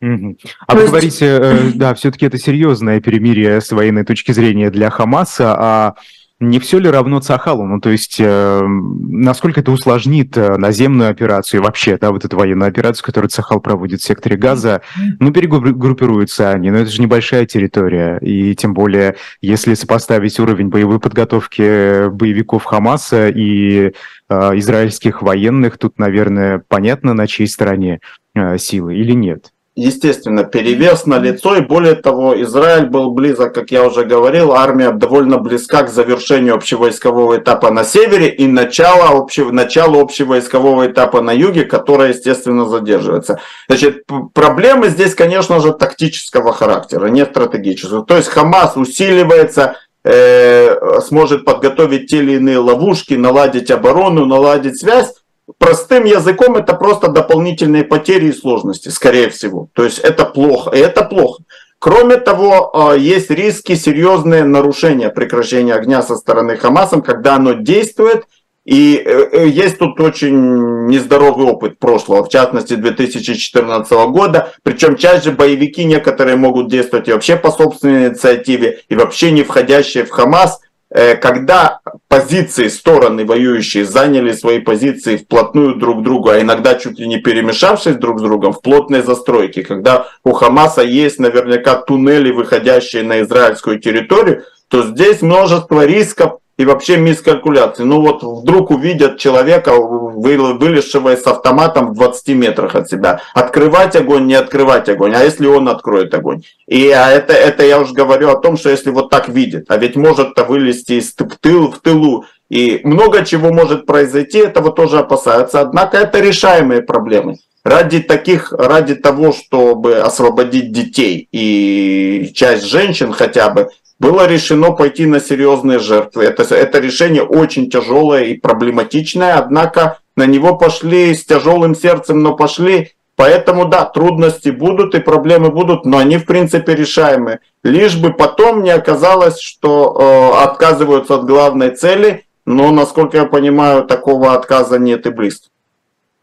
А 0.00 0.74
вы 0.74 0.86
говорите, 0.86 1.26
э, 1.26 1.70
да, 1.74 1.94
все-таки 1.94 2.26
это 2.26 2.38
серьезное 2.38 3.00
перемирие 3.00 3.60
с 3.60 3.70
военной 3.72 4.04
точки 4.04 4.32
зрения 4.32 4.70
для 4.70 4.90
Хамаса, 4.90 5.54
а 5.58 5.94
не 6.40 6.58
все 6.58 6.78
ли 6.78 6.90
равно 6.90 7.20
Цахалу? 7.20 7.64
Ну, 7.64 7.80
то 7.80 7.90
есть, 7.90 8.16
э, 8.18 8.66
насколько 8.66 9.60
это 9.60 9.70
усложнит 9.70 10.36
э, 10.36 10.56
наземную 10.56 11.10
операцию 11.10 11.60
и 11.60 11.64
вообще, 11.64 11.96
да, 11.96 12.10
вот 12.10 12.24
эту 12.24 12.36
военную 12.36 12.68
операцию, 12.68 13.04
которую 13.04 13.30
Цахал 13.30 13.60
проводит 13.60 14.00
в 14.00 14.04
секторе 14.04 14.36
Газа? 14.36 14.82
Ну, 15.20 15.32
перегруппируются 15.32 16.50
они, 16.50 16.70
но 16.70 16.78
это 16.78 16.90
же 16.90 17.00
небольшая 17.00 17.46
территория, 17.46 18.18
и 18.18 18.54
тем 18.56 18.74
более, 18.74 19.16
если 19.40 19.74
сопоставить 19.74 20.40
уровень 20.40 20.68
боевой 20.68 20.98
подготовки 20.98 22.08
боевиков 22.08 22.64
Хамаса 22.64 23.28
и 23.28 23.92
э, 24.28 24.58
израильских 24.58 25.22
военных, 25.22 25.78
тут, 25.78 25.98
наверное, 26.00 26.62
понятно, 26.66 27.14
на 27.14 27.28
чьей 27.28 27.46
стороне 27.46 28.00
э, 28.34 28.58
силы 28.58 28.96
или 28.96 29.12
нет? 29.12 29.53
Естественно, 29.76 30.44
перевес 30.44 31.04
на 31.04 31.18
лицо, 31.18 31.56
и 31.56 31.60
более 31.60 31.94
того, 31.94 32.40
Израиль 32.42 32.86
был 32.86 33.10
близок, 33.10 33.54
как 33.54 33.70
я 33.72 33.84
уже 33.84 34.04
говорил, 34.04 34.52
армия 34.52 34.92
довольно 34.92 35.38
близка 35.38 35.82
к 35.82 35.90
завершению 35.90 36.54
общевойскового 36.54 37.38
этапа 37.38 37.70
на 37.70 37.82
севере 37.82 38.28
и 38.28 38.46
начало, 38.46 39.18
общего, 39.18 39.50
начало 39.50 40.00
общевойскового 40.00 40.86
этапа 40.86 41.22
на 41.22 41.32
юге, 41.32 41.64
которое, 41.64 42.10
естественно, 42.10 42.66
задерживается. 42.66 43.40
Значит, 43.68 44.04
проблемы 44.32 44.88
здесь, 44.88 45.14
конечно 45.14 45.58
же, 45.58 45.72
тактического 45.72 46.52
характера, 46.52 47.06
не 47.06 47.24
стратегического. 47.24 48.04
То 48.04 48.16
есть 48.16 48.28
Хамас 48.28 48.76
усиливается, 48.76 49.76
э, 50.04 51.00
сможет 51.00 51.44
подготовить 51.44 52.10
те 52.10 52.18
или 52.18 52.34
иные 52.34 52.58
ловушки, 52.58 53.14
наладить 53.14 53.72
оборону, 53.72 54.24
наладить 54.24 54.78
связь, 54.78 55.14
Простым 55.58 56.04
языком 56.04 56.56
это 56.56 56.74
просто 56.74 57.08
дополнительные 57.08 57.84
потери 57.84 58.28
и 58.28 58.32
сложности, 58.32 58.88
скорее 58.88 59.28
всего. 59.28 59.68
То 59.74 59.84
есть 59.84 59.98
это 59.98 60.24
плохо, 60.24 60.70
и 60.70 60.78
это 60.78 61.04
плохо. 61.04 61.42
Кроме 61.78 62.16
того, 62.16 62.70
а, 62.74 62.96
есть 62.96 63.30
риски 63.30 63.74
серьезные 63.74 64.44
нарушения 64.44 65.10
прекращения 65.10 65.74
огня 65.74 66.02
со 66.02 66.16
стороны 66.16 66.56
Хамаса, 66.56 67.02
когда 67.02 67.34
оно 67.34 67.52
действует, 67.52 68.24
и 68.64 68.96
э, 69.04 69.28
э, 69.32 69.48
есть 69.48 69.78
тут 69.78 70.00
очень 70.00 70.86
нездоровый 70.86 71.46
опыт 71.46 71.78
прошлого, 71.78 72.24
в 72.24 72.30
частности 72.30 72.74
2014 72.74 73.92
года. 74.08 74.54
Причем 74.62 74.96
чаще 74.96 75.32
боевики 75.32 75.84
некоторые 75.84 76.36
могут 76.36 76.70
действовать 76.70 77.08
и 77.08 77.12
вообще 77.12 77.36
по 77.36 77.50
собственной 77.50 78.08
инициативе, 78.08 78.80
и 78.88 78.94
вообще 78.94 79.32
не 79.32 79.42
входящие 79.42 80.06
в 80.06 80.10
Хамас. 80.10 80.60
Э, 80.90 81.16
когда 81.16 81.80
позиции 82.08 82.68
стороны 82.68 83.24
воюющие 83.24 83.84
заняли 83.84 84.32
свои 84.32 84.60
позиции 84.60 85.16
вплотную 85.16 85.76
друг 85.76 86.00
к 86.00 86.02
другу, 86.02 86.28
а 86.28 86.40
иногда 86.40 86.74
чуть 86.74 86.98
ли 86.98 87.08
не 87.08 87.18
перемешавшись 87.18 87.96
друг 87.96 88.20
с 88.20 88.22
другом 88.22 88.52
в 88.52 88.60
плотной 88.60 89.02
застройке, 89.02 89.62
когда 89.62 90.06
у 90.22 90.32
Хамаса 90.32 90.82
есть 90.82 91.18
наверняка 91.18 91.76
туннели, 91.76 92.30
выходящие 92.30 93.02
на 93.02 93.22
израильскую 93.22 93.80
территорию, 93.80 94.44
то 94.68 94.82
здесь 94.82 95.22
множество 95.22 95.84
рисков 95.84 96.38
и 96.56 96.64
вообще 96.64 96.96
мискалькуляции. 96.96 97.82
Ну 97.82 98.00
вот 98.00 98.22
вдруг 98.22 98.70
увидят 98.70 99.18
человека, 99.18 99.72
вылезшего 99.74 101.16
с 101.16 101.26
автоматом 101.26 101.90
в 101.90 101.94
20 101.94 102.28
метрах 102.28 102.74
от 102.74 102.88
себя. 102.88 103.20
Открывать 103.34 103.96
огонь, 103.96 104.26
не 104.26 104.34
открывать 104.34 104.88
огонь. 104.88 105.14
А 105.14 105.22
если 105.22 105.46
он 105.46 105.68
откроет 105.68 106.14
огонь? 106.14 106.42
И 106.66 106.88
а 106.90 107.10
это, 107.10 107.32
это 107.32 107.64
я 107.64 107.80
уже 107.80 107.92
говорю 107.92 108.30
о 108.30 108.36
том, 108.36 108.56
что 108.56 108.70
если 108.70 108.90
вот 108.90 109.10
так 109.10 109.28
видит. 109.28 109.66
А 109.68 109.76
ведь 109.76 109.96
может-то 109.96 110.44
вылезти 110.44 110.94
из, 110.94 111.12
в, 111.12 111.36
тыл, 111.40 111.72
в 111.72 111.80
тылу. 111.80 112.24
И 112.48 112.80
много 112.84 113.24
чего 113.24 113.52
может 113.52 113.86
произойти, 113.86 114.38
этого 114.38 114.70
тоже 114.70 114.98
опасаются. 114.98 115.60
Однако 115.60 115.96
это 115.96 116.20
решаемые 116.20 116.82
проблемы. 116.82 117.38
Ради 117.64 118.00
таких, 118.00 118.52
ради 118.52 118.94
того, 118.94 119.32
чтобы 119.32 119.96
освободить 119.96 120.70
детей 120.70 121.28
и 121.32 122.30
часть 122.34 122.64
женщин 122.64 123.12
хотя 123.12 123.48
бы, 123.48 123.70
было 123.98 124.26
решено 124.26 124.72
пойти 124.72 125.06
на 125.06 125.20
серьезные 125.20 125.78
жертвы. 125.78 126.24
Это, 126.24 126.42
это 126.54 126.78
решение 126.78 127.22
очень 127.22 127.70
тяжелое 127.70 128.24
и 128.24 128.34
проблематичное, 128.34 129.36
однако 129.36 129.98
на 130.16 130.26
него 130.26 130.56
пошли 130.56 131.14
с 131.14 131.24
тяжелым 131.24 131.74
сердцем, 131.74 132.22
но 132.22 132.36
пошли. 132.36 132.92
Поэтому 133.16 133.66
да, 133.66 133.84
трудности 133.84 134.48
будут 134.48 134.94
и 134.94 135.00
проблемы 135.00 135.50
будут, 135.50 135.84
но 135.84 135.98
они 135.98 136.16
в 136.16 136.26
принципе 136.26 136.74
решаемы. 136.74 137.38
Лишь 137.62 137.96
бы 137.96 138.12
потом 138.12 138.62
не 138.62 138.70
оказалось, 138.70 139.38
что 139.38 139.96
э, 139.96 140.42
отказываются 140.42 141.14
от 141.14 141.24
главной 141.24 141.70
цели, 141.70 142.24
но, 142.44 142.72
насколько 142.72 143.16
я 143.16 143.24
понимаю, 143.24 143.84
такого 143.84 144.34
отказа 144.34 144.78
нет 144.78 145.06
и 145.06 145.10
близко. 145.10 145.48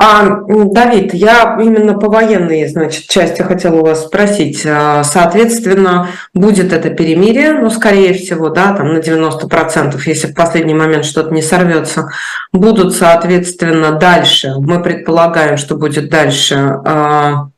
А, 0.03 0.41
Давид, 0.48 1.13
я 1.13 1.60
именно 1.62 1.93
по 1.93 2.10
военной, 2.10 2.67
значит, 2.67 3.08
части 3.08 3.43
хотела 3.43 3.81
у 3.81 3.86
вас 3.86 4.05
спросить. 4.05 4.65
А, 4.65 5.03
соответственно, 5.03 6.08
будет 6.34 6.74
это 6.74 6.89
перемирие, 6.89 7.53
ну, 7.53 7.70
скорее 7.70 8.15
всего, 8.15 8.50
да, 8.50 8.74
там 8.74 8.93
на 8.93 8.98
90%, 8.98 10.01
если 10.08 10.25
в 10.25 10.34
последний 10.34 10.74
момент 10.74 11.05
что-то 11.05 11.31
не 11.31 11.43
сорвется. 11.43 12.10
Будут, 12.51 12.96
соответственно, 12.96 13.91
дальше, 13.91 14.55
мы 14.58 14.81
предполагаем, 14.81 15.58
что 15.58 15.75
будет 15.75 16.10
дальше 16.10 16.55
а, 16.84 17.50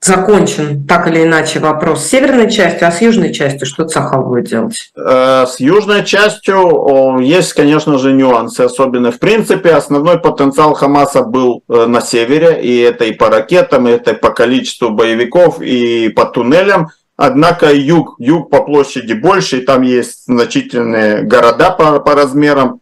закончен 0.00 0.86
так 0.86 1.08
или 1.08 1.24
иначе 1.24 1.58
вопрос 1.58 2.04
с 2.04 2.08
северной 2.08 2.50
частью, 2.50 2.88
а 2.88 2.92
с 2.92 3.00
южной 3.00 3.32
частью 3.32 3.66
что 3.66 3.84
Цахал 3.84 4.22
будет 4.22 4.46
делать? 4.46 4.92
Э, 4.96 5.46
с 5.46 5.58
южной 5.60 6.04
частью 6.04 7.18
есть, 7.20 7.52
конечно 7.52 7.98
же, 7.98 8.12
нюансы, 8.12 8.60
особенно 8.60 9.10
в 9.10 9.18
принципе. 9.18 9.70
Основной 9.70 10.18
потенциал 10.20 10.74
Хамаса 10.74 11.22
был 11.22 11.62
э, 11.68 11.86
на 11.86 12.00
севере, 12.00 12.60
и 12.62 12.78
это 12.78 13.04
и 13.04 13.12
по 13.12 13.28
ракетам, 13.28 13.88
и 13.88 13.92
это 13.92 14.14
по 14.14 14.30
количеству 14.30 14.90
боевиков, 14.90 15.60
и 15.60 16.08
по 16.08 16.26
туннелям. 16.26 16.90
Однако 17.16 17.74
юг, 17.74 18.14
юг 18.20 18.48
по 18.48 18.62
площади 18.62 19.12
больше, 19.12 19.58
и 19.58 19.64
там 19.64 19.82
есть 19.82 20.26
значительные 20.26 21.22
города 21.22 21.70
по, 21.70 21.98
по 21.98 22.14
размерам. 22.14 22.80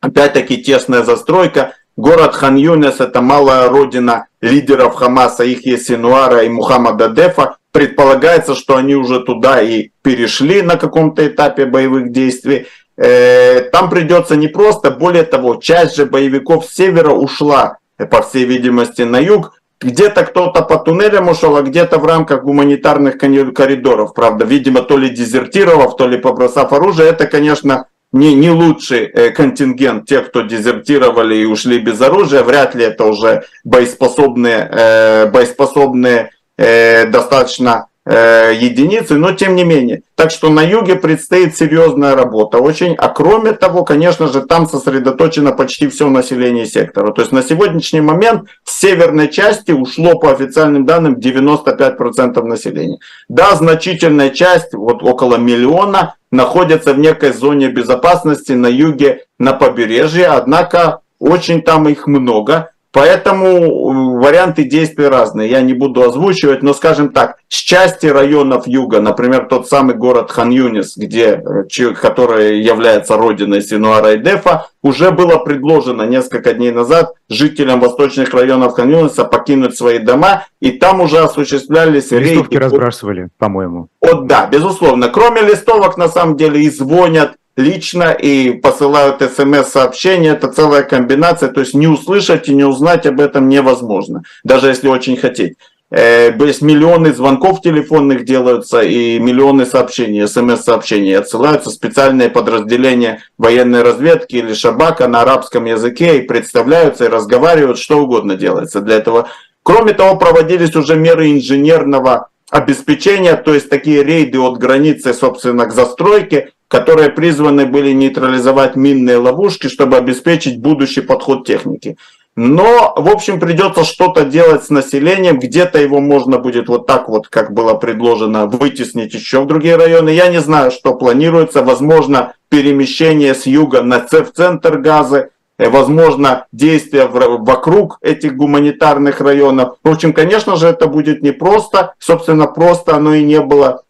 Опять-таки 0.00 0.62
тесная 0.62 1.02
застройка. 1.02 1.74
Город 1.96 2.34
Хан-Юнес– 2.34 2.96
это 3.00 3.22
малая 3.22 3.70
родина 3.70 4.26
лидеров 4.42 4.96
Хамаса, 4.96 5.44
их 5.44 5.64
есть 5.64 5.86
Синуара 5.86 6.42
и 6.42 6.48
Мухаммада 6.50 7.08
Дефа. 7.08 7.56
Предполагается, 7.72 8.54
что 8.54 8.76
они 8.76 8.94
уже 8.94 9.20
туда 9.20 9.62
и 9.62 9.92
перешли 10.02 10.60
на 10.60 10.76
каком-то 10.76 11.26
этапе 11.26 11.64
боевых 11.64 12.12
действий. 12.12 12.66
Э, 12.98 13.62
там 13.72 13.88
придется 13.88 14.36
не 14.36 14.48
просто, 14.48 14.90
более 14.90 15.22
того, 15.22 15.56
часть 15.56 15.96
же 15.96 16.04
боевиков 16.04 16.66
с 16.66 16.74
севера 16.74 17.12
ушла, 17.12 17.78
по 18.10 18.20
всей 18.20 18.44
видимости, 18.44 19.00
на 19.02 19.18
юг. 19.18 19.54
Где-то 19.80 20.24
кто-то 20.24 20.62
по 20.62 20.76
туннелям 20.76 21.28
ушел, 21.28 21.56
а 21.56 21.62
где-то 21.62 21.98
в 21.98 22.04
рамках 22.04 22.42
гуманитарных 22.42 23.16
коридоров. 23.16 24.12
Правда, 24.12 24.44
видимо, 24.44 24.82
то 24.82 24.98
ли 24.98 25.08
дезертировав, 25.08 25.96
то 25.96 26.06
ли 26.06 26.18
побросав 26.18 26.74
оружие. 26.74 27.08
Это, 27.08 27.26
конечно, 27.26 27.86
не, 28.12 28.34
не 28.34 28.50
лучший 28.50 29.04
э, 29.04 29.30
контингент 29.30 30.06
тех, 30.06 30.28
кто 30.28 30.42
дезертировали 30.42 31.36
и 31.36 31.44
ушли 31.44 31.78
без 31.78 32.00
оружия. 32.00 32.42
Вряд 32.42 32.74
ли 32.74 32.84
это 32.84 33.04
уже 33.04 33.44
боеспособные, 33.64 34.68
э, 34.70 35.30
боеспособные 35.30 36.30
э, 36.56 37.06
достаточно 37.06 37.88
Э, 38.08 38.52
единицы, 38.54 39.16
но 39.16 39.32
тем 39.32 39.56
не 39.56 39.64
менее. 39.64 40.02
Так 40.14 40.30
что 40.30 40.48
на 40.48 40.62
юге 40.62 40.94
предстоит 40.94 41.56
серьезная 41.56 42.14
работа 42.14 42.58
очень. 42.58 42.94
А 42.94 43.08
кроме 43.08 43.52
того, 43.52 43.82
конечно 43.82 44.28
же, 44.28 44.42
там 44.42 44.68
сосредоточено 44.68 45.50
почти 45.50 45.88
все 45.88 46.08
население 46.08 46.66
сектора. 46.66 47.12
То 47.12 47.22
есть 47.22 47.32
на 47.32 47.42
сегодняшний 47.42 48.00
момент 48.00 48.44
с 48.62 48.78
северной 48.78 49.28
части 49.28 49.72
ушло 49.72 50.20
по 50.20 50.30
официальным 50.30 50.86
данным 50.86 51.16
95% 51.16 52.40
населения. 52.44 52.98
Да, 53.28 53.56
значительная 53.56 54.30
часть, 54.30 54.72
вот 54.72 55.02
около 55.02 55.36
миллиона, 55.36 56.14
находится 56.30 56.94
в 56.94 57.00
некой 57.00 57.32
зоне 57.32 57.70
безопасности 57.70 58.52
на 58.52 58.68
юге, 58.68 59.24
на 59.40 59.52
побережье. 59.52 60.26
Однако 60.28 61.00
очень 61.18 61.60
там 61.60 61.88
их 61.88 62.06
много. 62.06 62.70
Поэтому 62.96 63.46
э, 63.46 64.24
варианты 64.24 64.64
действий 64.64 65.06
разные. 65.06 65.50
Я 65.50 65.60
не 65.60 65.74
буду 65.74 66.02
озвучивать, 66.02 66.62
но 66.62 66.72
скажем 66.72 67.10
так, 67.10 67.36
с 67.46 67.56
части 67.56 68.06
районов 68.06 68.66
юга, 68.66 69.02
например, 69.02 69.48
тот 69.50 69.68
самый 69.68 69.94
город 69.94 70.30
Хан-Юнис, 70.30 70.96
где, 70.96 71.42
э, 71.44 71.92
который 71.92 72.62
является 72.62 73.18
родиной 73.18 73.60
Синуара 73.60 74.14
и 74.14 74.18
Дефа, 74.18 74.68
уже 74.82 75.10
было 75.10 75.36
предложено 75.36 76.04
несколько 76.04 76.54
дней 76.54 76.70
назад 76.70 77.12
жителям 77.28 77.80
восточных 77.80 78.32
районов 78.32 78.72
Хан-Юниса 78.72 79.26
покинуть 79.26 79.76
свои 79.76 79.98
дома, 79.98 80.44
и 80.60 80.70
там 80.70 81.02
уже 81.02 81.18
осуществлялись 81.18 82.12
Листовки 82.12 82.52
рейды. 82.54 82.58
разбрасывали, 82.58 83.28
по-моему. 83.36 83.88
Вот 84.00 84.26
да, 84.26 84.46
безусловно. 84.46 85.08
Кроме 85.08 85.42
листовок, 85.42 85.98
на 85.98 86.08
самом 86.08 86.38
деле, 86.38 86.62
и 86.62 86.70
звонят, 86.70 87.35
лично 87.56 88.12
и 88.12 88.52
посылают 88.52 89.22
смс-сообщения. 89.22 90.30
Это 90.30 90.48
целая 90.48 90.82
комбинация. 90.82 91.50
То 91.50 91.60
есть 91.60 91.74
не 91.74 91.86
услышать 91.86 92.48
и 92.48 92.54
не 92.54 92.64
узнать 92.64 93.06
об 93.06 93.20
этом 93.20 93.48
невозможно, 93.48 94.22
даже 94.44 94.68
если 94.68 94.88
очень 94.88 95.16
хотеть. 95.16 95.54
Э, 95.90 96.32
есть 96.38 96.62
миллионы 96.62 97.12
звонков 97.12 97.62
телефонных 97.62 98.24
делаются 98.24 98.82
и 98.82 99.18
миллионы 99.20 99.66
сообщений, 99.66 100.26
смс-сообщений. 100.26 101.16
Отсылаются 101.16 101.70
специальные 101.70 102.28
подразделения 102.28 103.22
военной 103.38 103.82
разведки 103.82 104.36
или 104.36 104.52
шабака 104.52 105.06
на 105.06 105.22
арабском 105.22 105.64
языке 105.64 106.18
и 106.18 106.26
представляются 106.26 107.04
и 107.04 107.08
разговаривают, 107.08 107.78
что 107.78 107.98
угодно 107.98 108.34
делается 108.34 108.80
для 108.80 108.96
этого. 108.96 109.28
Кроме 109.62 109.92
того, 109.92 110.16
проводились 110.16 110.74
уже 110.76 110.96
меры 110.96 111.32
инженерного 111.32 112.28
обеспечения, 112.50 113.36
то 113.36 113.54
есть 113.54 113.68
такие 113.68 114.04
рейды 114.04 114.38
от 114.38 114.58
границы, 114.58 115.12
собственно, 115.12 115.66
к 115.66 115.72
застройке, 115.72 116.52
которые 116.68 117.10
призваны 117.10 117.66
были 117.66 117.92
нейтрализовать 117.92 118.76
минные 118.76 119.18
ловушки, 119.18 119.68
чтобы 119.68 119.96
обеспечить 119.96 120.60
будущий 120.60 121.00
подход 121.00 121.46
техники. 121.46 121.96
Но, 122.38 122.92
в 122.94 123.08
общем, 123.08 123.40
придется 123.40 123.82
что-то 123.84 124.24
делать 124.24 124.64
с 124.64 124.68
населением. 124.68 125.38
Где-то 125.38 125.80
его 125.80 126.00
можно 126.00 126.38
будет 126.38 126.68
вот 126.68 126.86
так 126.86 127.08
вот, 127.08 127.28
как 127.28 127.54
было 127.54 127.74
предложено, 127.74 128.46
вытеснить 128.46 129.14
еще 129.14 129.40
в 129.40 129.46
другие 129.46 129.76
районы. 129.76 130.10
Я 130.10 130.28
не 130.28 130.40
знаю, 130.40 130.70
что 130.70 130.94
планируется. 130.94 131.62
Возможно, 131.62 132.34
перемещение 132.50 133.34
с 133.34 133.46
юга 133.46 133.80
на 133.80 134.00
центр 134.00 134.76
Газы. 134.76 135.30
Э, 135.58 135.70
возможно, 135.70 136.46
действия 136.52 137.06
вокруг 137.06 137.98
этих 138.02 138.36
гуманитарных 138.36 139.22
районов. 139.22 139.78
В 139.82 139.90
общем, 139.90 140.12
конечно 140.12 140.56
же, 140.56 140.66
это 140.66 140.88
будет 140.88 141.22
непросто. 141.22 141.94
Собственно, 141.98 142.46
просто 142.46 142.96
оно 142.96 143.14
и 143.14 143.24
не 143.24 143.40
было 143.40 143.82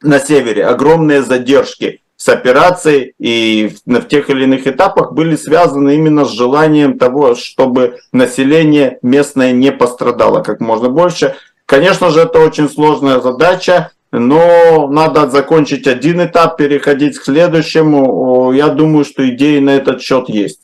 на 0.00 0.18
севере. 0.18 0.64
Огромные 0.64 1.22
задержки 1.22 2.00
с 2.16 2.28
операцией 2.28 3.14
и 3.18 3.74
в 3.84 4.02
тех 4.04 4.30
или 4.30 4.44
иных 4.44 4.66
этапах 4.66 5.12
были 5.12 5.34
связаны 5.34 5.96
именно 5.96 6.24
с 6.24 6.30
желанием 6.30 6.98
того, 6.98 7.34
чтобы 7.34 7.98
население 8.12 8.98
местное 9.02 9.52
не 9.52 9.72
пострадало 9.72 10.42
как 10.42 10.60
можно 10.60 10.88
больше. 10.88 11.34
Конечно 11.66 12.10
же, 12.10 12.20
это 12.20 12.38
очень 12.38 12.68
сложная 12.68 13.20
задача, 13.20 13.92
но 14.12 14.88
надо 14.88 15.28
закончить 15.30 15.86
один 15.86 16.24
этап, 16.24 16.56
переходить 16.56 17.18
к 17.18 17.24
следующему. 17.24 18.52
Я 18.52 18.68
думаю, 18.68 19.04
что 19.04 19.28
идеи 19.30 19.58
на 19.58 19.70
этот 19.70 20.02
счет 20.02 20.28
есть. 20.28 20.60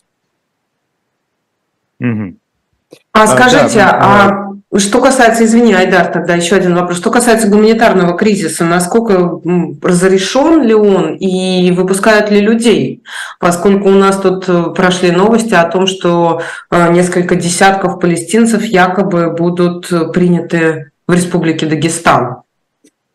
Угу. 1.99 2.37
А, 3.13 3.27
скажите, 3.27 3.79
да, 3.79 3.99
а 4.01 4.48
что 4.77 5.01
касается, 5.01 5.45
извини, 5.45 5.73
Айдар, 5.73 6.09
тогда 6.09 6.35
еще 6.35 6.55
один 6.55 6.75
вопрос. 6.75 6.99
Что 6.99 7.11
касается 7.11 7.49
гуманитарного 7.49 8.19
кризиса, 8.19 8.65
насколько 8.65 9.41
разрешен 9.83 10.63
ли 10.63 10.75
он 10.75 11.15
и 11.15 11.73
выпускают 11.73 12.31
ли 12.31 12.41
людей? 12.41 13.03
Поскольку 13.41 13.89
у 13.89 13.93
нас 13.93 14.19
тут 14.19 14.47
э, 14.47 14.65
прошли 14.77 15.11
новости 15.11 15.55
о 15.55 15.65
том, 15.65 15.87
что 15.87 16.43
э, 16.71 16.93
несколько 16.93 17.35
десятков 17.35 17.99
палестинцев 17.99 18.63
якобы 18.63 19.31
будут 19.31 19.91
э, 19.91 20.13
приняты 20.13 20.91
в 21.07 21.15
Республике 21.15 21.65
Дагестан. 21.65 22.43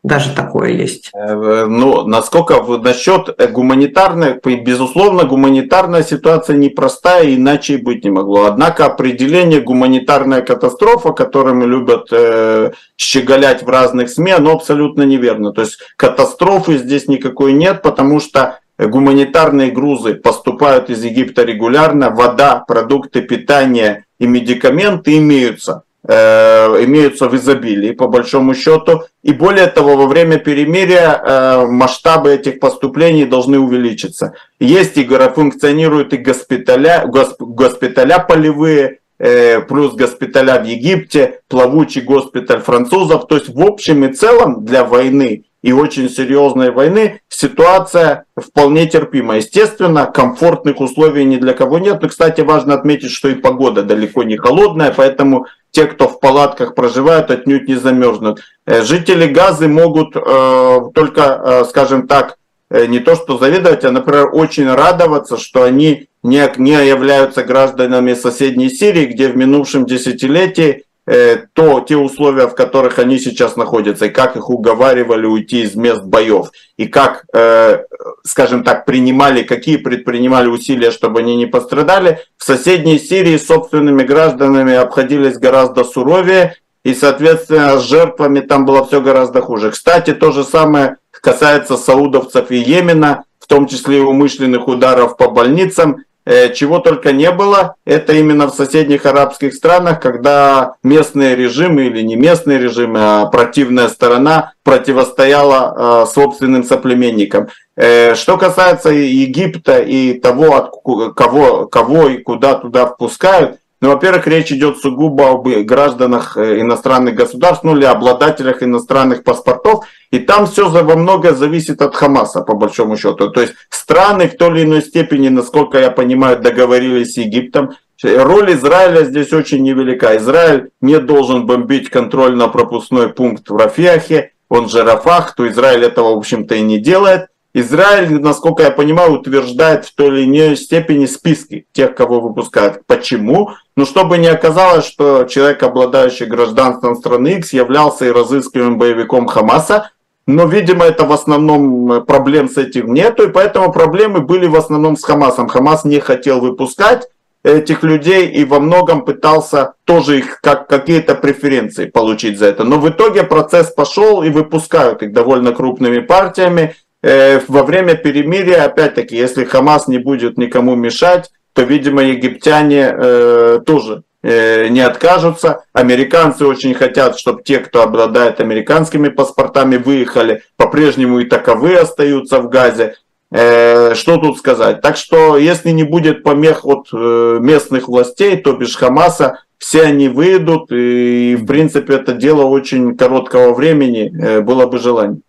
Даже 0.03 0.35
такое 0.35 0.71
есть. 0.71 1.11
Э, 1.15 1.65
ну, 1.65 2.05
насколько 2.05 2.61
насчет 2.61 3.39
гуманитарной, 3.51 4.37
безусловно, 4.43 5.23
гуманитарная 5.23 6.03
ситуация 6.03 6.57
непростая, 6.57 7.33
иначе 7.33 7.75
и 7.75 7.81
быть 7.81 8.03
не 8.03 8.11
могло. 8.11 8.43
Однако 8.43 8.85
определение 8.85 9.61
гуманитарная 9.61 10.41
катастрофа, 10.41 11.13
которыми 11.13 11.63
любят 11.63 12.09
э, 12.11 12.71
щеголять 12.97 13.63
в 13.63 13.69
разных 13.69 14.09
СМИ, 14.09 14.31
оно 14.31 14.51
абсолютно 14.51 15.03
неверно. 15.03 15.53
То 15.53 15.61
есть 15.61 15.79
катастрофы 15.95 16.79
здесь 16.79 17.07
никакой 17.07 17.53
нет, 17.53 17.81
потому 17.81 18.19
что 18.19 18.59
гуманитарные 18.77 19.71
грузы 19.71 20.15
поступают 20.15 20.89
из 20.89 21.01
Египта 21.01 21.43
регулярно, 21.43 22.09
вода, 22.09 22.59
продукты 22.59 23.21
питания 23.21 24.03
и 24.19 24.27
медикаменты 24.27 25.17
имеются. 25.17 25.83
Э, 26.05 26.83
имеются 26.83 27.29
в 27.29 27.35
изобилии, 27.35 27.93
по 27.93 28.07
большому 28.07 28.53
счету. 28.55 29.03
И 29.21 29.31
более 29.31 29.67
того, 29.67 29.95
во 29.95 30.05
время 30.05 30.37
перемирия 30.37 31.13
э, 31.15 31.65
масштабы 31.65 32.33
этих 32.33 32.59
поступлений 32.59 33.23
должны 33.23 33.57
увеличиться. 33.57 34.33
Есть 34.59 34.97
и 34.97 35.05
функционируют 35.05 36.13
и 36.13 36.17
госпиталя, 36.17 37.05
госп, 37.07 37.39
госпиталя 37.39 38.19
полевые, 38.19 38.99
э, 39.17 39.61
плюс 39.61 39.93
госпиталя 39.93 40.59
в 40.59 40.65
Египте, 40.65 41.39
плавучий 41.47 42.01
госпиталь 42.01 42.59
французов. 42.59 43.27
То 43.27 43.35
есть 43.35 43.47
в 43.47 43.61
общем 43.61 44.03
и 44.03 44.11
целом 44.13 44.65
для 44.65 44.83
войны 44.83 45.45
и 45.61 45.71
очень 45.71 46.09
серьезной 46.09 46.71
войны 46.71 47.21
ситуация 47.29 48.25
вполне 48.35 48.87
терпима. 48.87 49.37
Естественно, 49.37 50.05
комфортных 50.05 50.81
условий 50.81 51.23
ни 51.23 51.37
для 51.37 51.53
кого 51.53 51.79
нет. 51.79 52.01
Но, 52.01 52.09
кстати, 52.09 52.41
важно 52.41 52.73
отметить, 52.73 53.11
что 53.11 53.29
и 53.29 53.35
погода 53.35 53.83
далеко 53.83 54.23
не 54.23 54.35
холодная, 54.35 54.93
поэтому 54.93 55.47
те, 55.73 55.87
кто 55.87 56.07
в 56.07 56.19
палатках 56.19 56.75
проживают, 56.75 57.31
отнюдь 57.31 57.67
не 57.67 57.75
замерзнут. 57.75 58.41
Э, 58.65 58.83
жители 58.83 59.25
Газы 59.25 59.67
могут 59.67 60.15
э, 60.15 60.79
только, 60.93 61.21
э, 61.21 61.65
скажем 61.65 62.07
так, 62.07 62.37
э, 62.69 62.85
не 62.85 62.99
то 62.99 63.15
что 63.15 63.39
завидовать, 63.39 63.83
а, 63.83 63.91
например, 63.91 64.29
очень 64.31 64.71
радоваться, 64.71 65.37
что 65.37 65.63
они 65.63 66.07
не, 66.21 66.47
не 66.57 66.87
являются 66.87 67.43
гражданами 67.43 68.13
соседней 68.13 68.69
Сирии, 68.69 69.07
где 69.07 69.29
в 69.29 69.35
минувшем 69.35 69.87
десятилетии 69.87 70.83
то 71.05 71.81
те 71.81 71.97
условия, 71.97 72.47
в 72.47 72.55
которых 72.55 72.97
они 72.97 73.19
сейчас 73.19 73.55
находятся, 73.55 74.05
и 74.05 74.09
как 74.09 74.37
их 74.37 74.49
уговаривали 74.49 75.25
уйти 75.25 75.63
из 75.63 75.75
мест 75.75 76.03
боев, 76.03 76.51
и 76.77 76.87
как, 76.87 77.25
э, 77.33 77.83
скажем 78.23 78.63
так, 78.63 78.85
принимали, 78.85 79.43
какие 79.43 79.77
предпринимали 79.77 80.47
усилия, 80.47 80.91
чтобы 80.91 81.19
они 81.19 81.35
не 81.35 81.45
пострадали, 81.45 82.19
в 82.37 82.43
соседней 82.43 82.99
Сирии 82.99 83.37
собственными 83.37 84.03
гражданами 84.03 84.75
обходились 84.75 85.37
гораздо 85.37 85.83
суровее, 85.83 86.55
и, 86.83 86.93
соответственно, 86.93 87.79
с 87.79 87.83
жертвами 87.83 88.41
там 88.41 88.65
было 88.65 88.85
все 88.85 89.01
гораздо 89.01 89.41
хуже. 89.41 89.71
Кстати, 89.71 90.13
то 90.13 90.31
же 90.31 90.43
самое 90.43 90.97
касается 91.11 91.77
саудовцев 91.77 92.51
и 92.51 92.57
Йемена, 92.57 93.23
в 93.39 93.47
том 93.47 93.67
числе 93.67 93.99
и 93.99 94.01
умышленных 94.01 94.67
ударов 94.67 95.17
по 95.17 95.29
больницам. 95.29 96.03
Э, 96.25 96.53
чего 96.53 96.79
только 96.79 97.11
не 97.11 97.31
было, 97.31 97.75
это 97.85 98.13
именно 98.13 98.47
в 98.47 98.55
соседних 98.55 99.05
арабских 99.05 99.53
странах, 99.53 99.99
когда 99.99 100.75
местные 100.81 101.35
режимы 101.35 101.85
или 101.85 102.01
не 102.01 102.15
местные 102.15 102.59
режимы, 102.59 102.99
а 103.01 103.25
противная 103.25 103.89
сторона 103.89 104.53
противостояла 104.63 106.05
э, 106.05 106.13
собственным 106.13 106.63
соплеменникам. 106.63 107.49
Э, 107.75 108.15
что 108.15 108.37
касается 108.37 108.89
Египта 108.89 109.79
и 109.79 110.13
того, 110.13 111.11
кого, 111.15 111.65
кого 111.65 112.07
и 112.07 112.17
куда 112.19 112.55
туда 112.55 112.85
впускают, 112.85 113.57
ну, 113.83 113.89
во-первых, 113.89 114.27
речь 114.27 114.49
идет 114.49 114.77
сугубо 114.77 115.31
об 115.31 115.45
гражданах 115.45 116.37
иностранных 116.37 117.15
государств, 117.15 117.65
ну 117.65 117.75
или 117.75 117.83
обладателях 117.83 118.63
иностранных 118.63 119.25
паспортов. 119.25 119.85
И 120.09 120.19
там 120.19 120.47
все 120.47 120.69
во 120.69 120.95
многое 120.95 121.33
зависит 121.33 121.81
от 121.81 121.93
Хамаса, 121.93 122.43
по 122.43 122.55
большому 122.55 122.95
счету. 122.95 123.29
То 123.29 123.41
есть 123.41 123.55
страны 123.69 124.29
в 124.29 124.37
той 124.37 124.51
или 124.51 124.63
иной 124.63 124.83
степени, 124.83 125.27
насколько 125.27 125.79
я 125.79 125.91
понимаю, 125.91 126.39
договорились 126.39 127.15
с 127.15 127.17
Египтом. 127.17 127.71
Роль 128.01 128.53
Израиля 128.53 129.03
здесь 129.03 129.33
очень 129.33 129.63
невелика. 129.63 130.15
Израиль 130.15 130.69
не 130.79 130.99
должен 130.99 131.45
бомбить 131.45 131.89
контрольно-пропускной 131.89 133.09
пункт 133.09 133.49
в 133.49 133.57
Рафиахе, 133.57 134.31
он 134.47 134.69
же 134.69 134.83
Рафах, 134.83 135.35
то 135.35 135.45
Израиль 135.49 135.83
этого, 135.83 136.15
в 136.15 136.19
общем-то, 136.19 136.55
и 136.55 136.61
не 136.61 136.79
делает. 136.79 137.27
Израиль, 137.55 138.19
насколько 138.19 138.63
я 138.63 138.71
понимаю, 138.71 139.13
утверждает 139.13 139.85
в 139.85 139.93
той 139.93 140.07
или 140.07 140.25
иной 140.25 140.55
степени 140.55 141.05
списки 141.05 141.67
тех, 141.71 141.93
кого 141.93 142.19
выпускают. 142.19 142.81
Почему? 142.87 143.51
Ну, 143.75 143.85
чтобы 143.85 144.17
не 144.17 144.27
оказалось, 144.27 144.85
что 144.85 145.25
человек, 145.25 145.61
обладающий 145.61 146.25
гражданством 146.25 146.95
страны 146.95 147.37
X, 147.37 147.53
являлся 147.53 148.05
и 148.05 148.11
разыскиваемым 148.11 148.79
боевиком 148.79 149.27
Хамаса, 149.27 149.91
но, 150.25 150.45
видимо, 150.45 150.85
это 150.85 151.05
в 151.05 151.11
основном 151.11 151.91
э, 151.91 152.01
проблем 152.01 152.49
с 152.49 152.57
этим 152.57 152.93
нету, 152.93 153.23
и 153.23 153.31
поэтому 153.31 153.71
проблемы 153.71 154.21
были 154.21 154.47
в 154.47 154.55
основном 154.55 154.95
с 154.95 155.03
Хамасом. 155.03 155.49
Хамас 155.49 155.83
не 155.83 155.99
хотел 155.99 156.39
выпускать 156.39 157.09
этих 157.43 157.83
людей 157.83 158.27
и 158.27 158.45
во 158.45 158.59
многом 158.61 159.03
пытался 159.03 159.73
тоже 159.83 160.19
их 160.19 160.39
как 160.39 160.67
какие-то 160.67 161.13
преференции 161.15 161.87
получить 161.87 162.39
за 162.39 162.45
это. 162.45 162.63
Но 162.63 162.79
в 162.79 162.89
итоге 162.89 163.23
процесс 163.23 163.69
пошел 163.69 164.23
и 164.23 164.29
выпускают 164.29 165.03
их 165.03 165.11
довольно 165.11 165.51
крупными 165.51 165.99
партиями. 165.99 166.75
Э, 167.03 167.39
во 167.47 167.63
время 167.63 167.93
перемирия, 167.95 168.63
опять-таки, 168.63 169.15
если 169.15 169.43
Хамас 169.43 169.87
не 169.87 169.99
будет 169.99 170.37
никому 170.37 170.75
мешать, 170.75 171.29
то, 171.53 171.61
видимо, 171.61 172.01
египтяне 172.01 172.95
э, 172.97 173.59
тоже 173.65 174.03
Э, 174.23 174.69
не 174.69 174.79
откажутся. 174.79 175.65
Американцы 175.73 176.45
очень 176.45 176.73
хотят, 176.73 177.19
чтобы 177.19 177.43
те, 177.43 177.59
кто 177.59 177.83
обладает 177.83 178.39
американскими 178.39 179.09
паспортами, 179.09 179.75
выехали. 179.75 180.43
По-прежнему 180.55 181.19
и 181.19 181.25
таковые 181.25 181.79
остаются 181.79 182.39
в 182.39 182.49
Газе. 182.49 182.95
Э, 183.31 183.93
что 183.95 184.17
тут 184.17 184.37
сказать? 184.37 184.79
Так 184.79 184.95
что, 184.95 185.37
если 185.37 185.71
не 185.71 185.83
будет 185.83 186.23
помех 186.23 186.63
от 186.65 186.87
э, 186.93 187.37
местных 187.41 187.89
властей, 187.89 188.37
то 188.37 188.53
бишь 188.53 188.77
Хамаса, 188.77 189.41
все 189.57 189.83
они 189.83 190.07
выйдут, 190.07 190.71
и 190.71 191.37
в 191.39 191.45
принципе 191.45 191.95
это 191.95 192.13
дело 192.13 192.43
очень 192.43 192.95
короткого 192.95 193.53
времени, 193.53 194.41
было 194.41 194.65
бы 194.65 194.77
желание. 194.77 195.21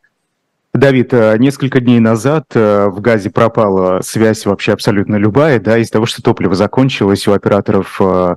Давид, 0.74 1.12
несколько 1.12 1.80
дней 1.80 2.00
назад 2.00 2.46
в 2.54 3.00
Газе 3.00 3.30
пропала 3.30 4.00
связь 4.02 4.44
вообще 4.44 4.72
абсолютно 4.72 5.16
любая, 5.16 5.60
да, 5.60 5.78
из-за 5.78 5.92
того, 5.92 6.06
что 6.06 6.22
топливо 6.22 6.54
закончилось 6.54 7.26
у 7.28 7.32
операторов 7.32 8.00
Э, 8.00 8.37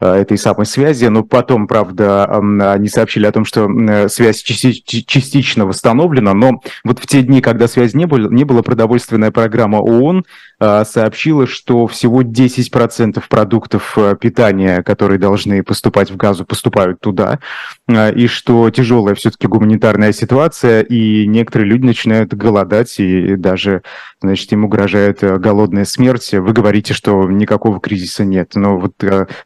этой 0.00 0.38
самой 0.38 0.66
связи, 0.66 1.06
но 1.06 1.24
потом, 1.24 1.66
правда, 1.66 2.24
они 2.72 2.88
сообщили 2.88 3.26
о 3.26 3.32
том, 3.32 3.44
что 3.44 3.68
связь 4.08 4.42
частично 4.42 5.66
восстановлена, 5.66 6.34
но 6.34 6.60
вот 6.84 6.98
в 6.98 7.06
те 7.06 7.22
дни, 7.22 7.40
когда 7.40 7.68
связи 7.68 7.96
не 7.96 8.06
было, 8.06 8.28
не 8.28 8.44
было 8.44 8.62
продовольственная 8.62 9.30
программа 9.30 9.78
ООН 9.78 10.24
э, 10.60 10.84
сообщила, 10.84 11.46
что 11.46 11.86
всего 11.86 12.22
10% 12.22 13.22
продуктов 13.28 13.96
э, 13.96 14.16
питания, 14.20 14.82
которые 14.82 15.18
должны 15.18 15.62
поступать 15.62 16.10
в 16.10 16.16
газу, 16.16 16.44
поступают 16.44 17.00
туда, 17.00 17.40
и 17.88 18.26
что 18.26 18.70
тяжелая 18.70 19.14
все-таки 19.14 19.46
гуманитарная 19.46 20.12
ситуация, 20.12 20.82
и 20.82 21.26
некоторые 21.26 21.68
люди 21.68 21.86
начинают 21.86 22.34
голодать, 22.34 23.00
и 23.00 23.36
даже, 23.36 23.82
значит, 24.20 24.52
им 24.52 24.64
угрожает 24.64 25.20
голодная 25.22 25.84
смерть. 25.84 26.32
Вы 26.32 26.52
говорите, 26.52 26.94
что 26.94 27.28
никакого 27.28 27.80
кризиса 27.80 28.24
нет, 28.24 28.52
но 28.54 28.78
вот 28.78 28.94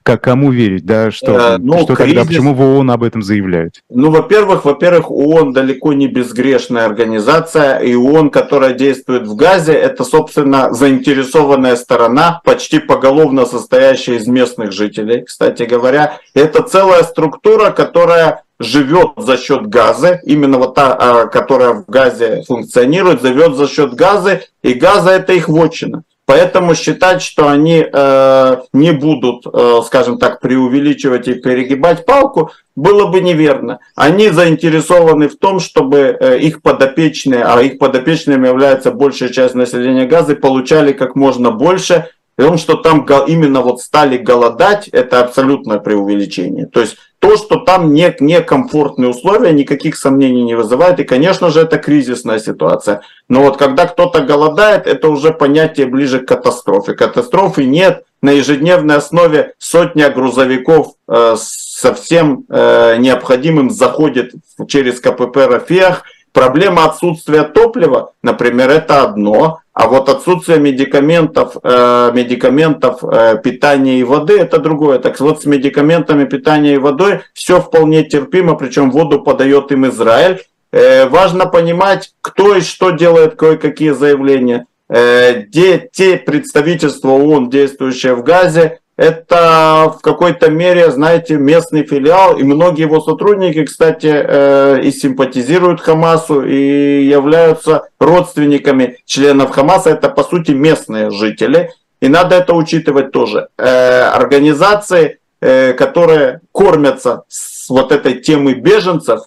как 0.02 0.22
кому 0.22 0.42
кому 0.42 0.50
верить, 0.50 0.84
да, 0.84 1.12
что, 1.12 1.54
э, 1.54 1.58
ну, 1.58 1.78
что 1.82 1.94
кризис... 1.94 2.14
тогда, 2.14 2.26
почему 2.26 2.54
в 2.54 2.60
ООН 2.60 2.90
об 2.90 3.04
этом 3.04 3.22
заявляют? 3.22 3.82
Ну, 3.90 4.10
во-первых, 4.10 4.64
во-первых, 4.64 5.10
ООН 5.10 5.52
далеко 5.52 5.92
не 5.92 6.08
безгрешная 6.08 6.84
организация, 6.84 7.78
и 7.78 7.94
ООН, 7.94 8.30
которая 8.30 8.72
действует 8.72 9.28
в 9.28 9.36
Газе, 9.36 9.72
это, 9.72 10.02
собственно, 10.02 10.72
заинтересованная 10.72 11.76
сторона, 11.76 12.40
почти 12.44 12.80
поголовно 12.80 13.46
состоящая 13.46 14.16
из 14.16 14.26
местных 14.26 14.72
жителей, 14.72 15.22
кстати 15.22 15.62
говоря. 15.62 16.18
Это 16.34 16.62
целая 16.62 17.04
структура, 17.04 17.70
которая 17.70 18.42
живет 18.64 19.12
за 19.16 19.36
счет 19.36 19.66
газа, 19.68 20.20
именно 20.24 20.58
вот 20.58 20.74
та, 20.74 20.94
а, 20.94 21.26
которая 21.26 21.74
в 21.74 21.86
газе 21.86 22.42
функционирует, 22.46 23.22
живет 23.22 23.56
за 23.56 23.68
счет 23.68 23.94
газа, 23.94 24.42
и 24.62 24.74
газа 24.74 25.10
это 25.10 25.32
их 25.32 25.48
вотчина. 25.48 26.04
Поэтому 26.24 26.74
считать, 26.74 27.20
что 27.20 27.48
они 27.48 27.84
э, 27.84 28.56
не 28.72 28.92
будут, 28.92 29.44
э, 29.52 29.80
скажем 29.84 30.18
так, 30.18 30.40
преувеличивать 30.40 31.26
и 31.26 31.34
перегибать 31.34 32.06
палку, 32.06 32.52
было 32.76 33.08
бы 33.08 33.20
неверно. 33.20 33.80
Они 33.96 34.30
заинтересованы 34.30 35.28
в 35.28 35.36
том, 35.36 35.58
чтобы 35.58 36.16
э, 36.18 36.38
их 36.38 36.62
подопечные, 36.62 37.42
а 37.42 37.60
их 37.60 37.78
подопечными 37.78 38.46
является 38.46 38.92
большая 38.92 39.30
часть 39.30 39.54
населения 39.54 40.06
Газы, 40.06 40.36
получали 40.36 40.92
как 40.92 41.16
можно 41.16 41.50
больше. 41.50 42.08
И 42.38 42.42
том, 42.42 42.56
что 42.56 42.76
там 42.76 43.06
именно 43.26 43.60
вот 43.60 43.80
стали 43.80 44.16
голодать, 44.16 44.88
это 44.88 45.20
абсолютное 45.20 45.78
преувеличение. 45.78 46.66
То 46.66 46.80
есть 46.80 46.96
то, 47.18 47.36
что 47.36 47.56
там 47.56 47.92
не, 47.92 48.14
некомфортные 48.18 49.10
условия, 49.10 49.52
никаких 49.52 49.96
сомнений 49.96 50.42
не 50.42 50.54
вызывает. 50.54 50.98
И, 50.98 51.04
конечно 51.04 51.50
же, 51.50 51.60
это 51.60 51.78
кризисная 51.78 52.40
ситуация. 52.40 53.02
Но 53.28 53.42
вот 53.42 53.58
когда 53.58 53.86
кто-то 53.86 54.22
голодает, 54.22 54.86
это 54.86 55.08
уже 55.08 55.32
понятие 55.32 55.86
ближе 55.86 56.20
к 56.20 56.26
катастрофе. 56.26 56.94
Катастрофы 56.94 57.64
нет. 57.64 58.04
На 58.22 58.30
ежедневной 58.30 58.96
основе 58.96 59.54
сотня 59.58 60.10
грузовиков 60.10 60.94
э, 61.08 61.36
со 61.38 61.94
всем 61.94 62.44
э, 62.48 62.96
необходимым 62.98 63.70
заходит 63.70 64.32
через 64.68 65.00
КПП 65.00 65.36
«Рафиах». 65.48 66.04
Проблема 66.32 66.86
отсутствия 66.86 67.42
топлива, 67.42 68.12
например, 68.22 68.70
это 68.70 69.02
одно. 69.02 69.60
А 69.74 69.88
вот 69.88 70.10
отсутствие 70.10 70.58
медикаментов, 70.58 71.56
э, 71.62 72.10
медикаментов 72.12 73.02
э, 73.02 73.38
питания 73.42 74.00
и 74.00 74.04
воды 74.04 74.38
это 74.38 74.58
другое. 74.58 74.98
Так 74.98 75.18
вот 75.20 75.42
с 75.42 75.46
медикаментами 75.46 76.24
питания 76.24 76.74
и 76.74 76.78
водой 76.78 77.22
все 77.32 77.60
вполне 77.60 78.04
терпимо, 78.04 78.54
причем 78.54 78.90
воду 78.90 79.22
подает 79.22 79.72
им 79.72 79.88
Израиль. 79.88 80.42
Э, 80.72 81.06
важно 81.06 81.46
понимать, 81.46 82.12
кто 82.20 82.56
и 82.56 82.60
что 82.60 82.90
делает 82.90 83.36
кое-какие 83.36 83.90
заявления. 83.90 84.66
э, 84.90 85.44
те, 85.50 85.88
те 85.90 86.18
представительства 86.18 87.08
ООН, 87.08 87.48
действующие 87.48 88.14
в 88.14 88.22
Газе, 88.22 88.80
это 88.96 89.94
в 89.96 90.02
какой-то 90.02 90.50
мере, 90.50 90.90
знаете, 90.90 91.36
местный 91.36 91.84
филиал, 91.84 92.36
и 92.36 92.42
многие 92.42 92.82
его 92.82 93.00
сотрудники, 93.00 93.64
кстати, 93.64 94.12
э, 94.12 94.80
и 94.82 94.90
симпатизируют 94.90 95.80
Хамасу, 95.80 96.44
и 96.44 97.04
являются 97.04 97.88
родственниками 97.98 98.98
членов 99.06 99.50
Хамаса. 99.50 99.90
Это, 99.90 100.08
по 100.08 100.22
сути, 100.22 100.50
местные 100.50 101.10
жители, 101.10 101.70
и 102.00 102.08
надо 102.08 102.36
это 102.36 102.54
учитывать 102.54 103.12
тоже. 103.12 103.48
Э, 103.56 104.08
организации, 104.08 105.20
э, 105.40 105.72
которые 105.72 106.40
кормятся 106.52 107.24
с 107.28 107.70
вот 107.70 107.92
этой 107.92 108.20
темой 108.20 108.54
беженцев, 108.54 109.20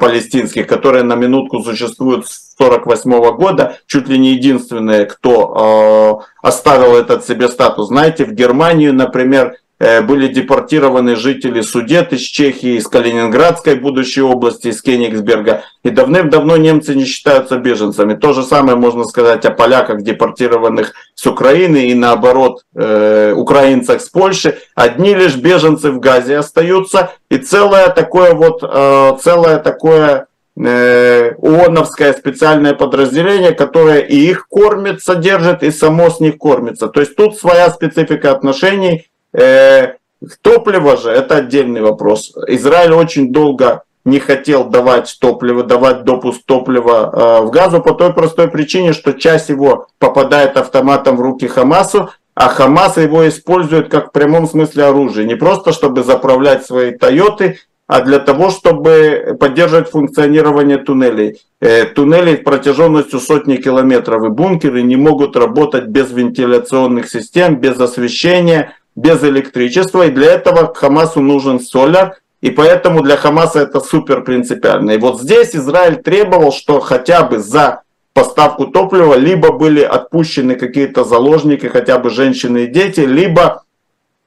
палестинских, 0.00 0.66
которые 0.66 1.04
на 1.04 1.14
минутку 1.14 1.62
существуют 1.62 2.26
с 2.26 2.54
1948 2.58 3.36
года, 3.36 3.78
чуть 3.86 4.08
ли 4.08 4.18
не 4.18 4.32
единственные, 4.32 5.06
кто 5.06 6.22
э, 6.42 6.46
оставил 6.46 6.96
этот 6.96 7.24
себе 7.24 7.48
статус. 7.48 7.88
Знаете, 7.88 8.24
в 8.24 8.32
Германию, 8.32 8.94
например, 8.94 9.54
Э, 9.54 9.63
были 10.02 10.28
депортированы 10.28 11.16
жители 11.16 11.60
Судет 11.60 12.12
из 12.12 12.20
Чехии, 12.20 12.76
из 12.76 12.86
Калининградской 12.86 13.74
будущей 13.74 14.22
области, 14.22 14.68
из 14.68 14.80
Кенигсберга. 14.80 15.62
И 15.82 15.90
давным-давно 15.90 16.56
немцы 16.56 16.94
не 16.94 17.04
считаются 17.04 17.58
беженцами. 17.58 18.14
То 18.14 18.32
же 18.32 18.42
самое 18.42 18.76
можно 18.76 19.04
сказать 19.04 19.44
о 19.44 19.50
поляках, 19.50 20.02
депортированных 20.02 20.94
с 21.14 21.26
Украины, 21.26 21.88
и 21.88 21.94
наоборот, 21.94 22.62
э, 22.74 23.32
украинцах 23.36 24.00
с 24.00 24.08
Польши. 24.08 24.58
Одни 24.74 25.14
лишь 25.14 25.36
беженцы 25.36 25.90
в 25.90 26.00
Газе 26.00 26.38
остаются, 26.38 27.12
и 27.28 27.38
целое 27.38 27.88
такое 27.88 28.34
вот, 28.34 28.62
э, 28.62 29.16
целое 29.22 29.58
такое 29.58 30.26
э, 30.56 31.32
ООНовское 31.42 32.12
специальное 32.12 32.74
подразделение, 32.74 33.52
которое 33.52 34.00
и 34.00 34.16
их 34.16 34.46
кормит, 34.48 35.02
содержит, 35.02 35.62
и 35.62 35.70
само 35.70 36.10
с 36.10 36.20
них 36.20 36.38
кормится. 36.38 36.88
То 36.88 37.00
есть 37.00 37.16
тут 37.16 37.36
своя 37.36 37.70
специфика 37.70 38.30
отношений, 38.30 39.08
Э, 39.34 39.94
топливо 40.42 40.96
же, 40.96 41.10
это 41.10 41.36
отдельный 41.36 41.82
вопрос. 41.82 42.32
Израиль 42.46 42.92
очень 42.92 43.32
долго 43.32 43.82
не 44.04 44.18
хотел 44.18 44.64
давать 44.64 45.16
топливо, 45.20 45.62
давать 45.64 46.04
допуск 46.04 46.42
топлива 46.44 47.10
э, 47.12 47.44
в 47.44 47.50
газу 47.50 47.80
по 47.80 47.92
той 47.92 48.12
простой 48.12 48.48
причине, 48.48 48.92
что 48.92 49.12
часть 49.12 49.48
его 49.48 49.88
попадает 49.98 50.56
автоматом 50.56 51.16
в 51.16 51.20
руки 51.20 51.46
Хамасу, 51.46 52.10
а 52.34 52.48
Хамас 52.48 52.96
его 52.96 53.26
использует 53.26 53.88
как 53.88 54.08
в 54.08 54.12
прямом 54.12 54.46
смысле 54.46 54.84
оружие. 54.84 55.26
Не 55.26 55.36
просто 55.36 55.72
чтобы 55.72 56.02
заправлять 56.02 56.66
свои 56.66 56.92
Тойоты, 56.92 57.58
а 57.86 58.00
для 58.00 58.18
того, 58.18 58.50
чтобы 58.50 59.36
поддерживать 59.38 59.90
функционирование 59.90 60.78
туннелей. 60.78 61.40
Э, 61.60 61.84
туннели 61.84 62.36
протяженностью 62.36 63.20
сотни 63.20 63.56
километров 63.56 64.24
и 64.24 64.28
бункеры 64.28 64.82
не 64.82 64.96
могут 64.96 65.36
работать 65.36 65.86
без 65.86 66.10
вентиляционных 66.10 67.08
систем, 67.08 67.56
без 67.56 67.78
освещения, 67.78 68.74
без 68.94 69.22
электричества, 69.24 70.06
и 70.06 70.10
для 70.10 70.32
этого 70.32 70.72
Хамасу 70.74 71.20
нужен 71.20 71.60
соляр, 71.60 72.16
и 72.40 72.50
поэтому 72.50 73.02
для 73.02 73.16
Хамаса 73.16 73.60
это 73.60 73.80
супер 73.80 74.22
принципиально. 74.22 74.92
И 74.92 74.98
вот 74.98 75.20
здесь 75.20 75.56
Израиль 75.56 75.96
требовал, 75.96 76.52
что 76.52 76.80
хотя 76.80 77.22
бы 77.22 77.38
за 77.38 77.82
поставку 78.12 78.66
топлива 78.66 79.14
либо 79.14 79.52
были 79.52 79.82
отпущены 79.82 80.54
какие-то 80.54 81.04
заложники, 81.04 81.66
хотя 81.66 81.98
бы 81.98 82.10
женщины 82.10 82.64
и 82.64 82.66
дети, 82.66 83.00
либо 83.00 83.64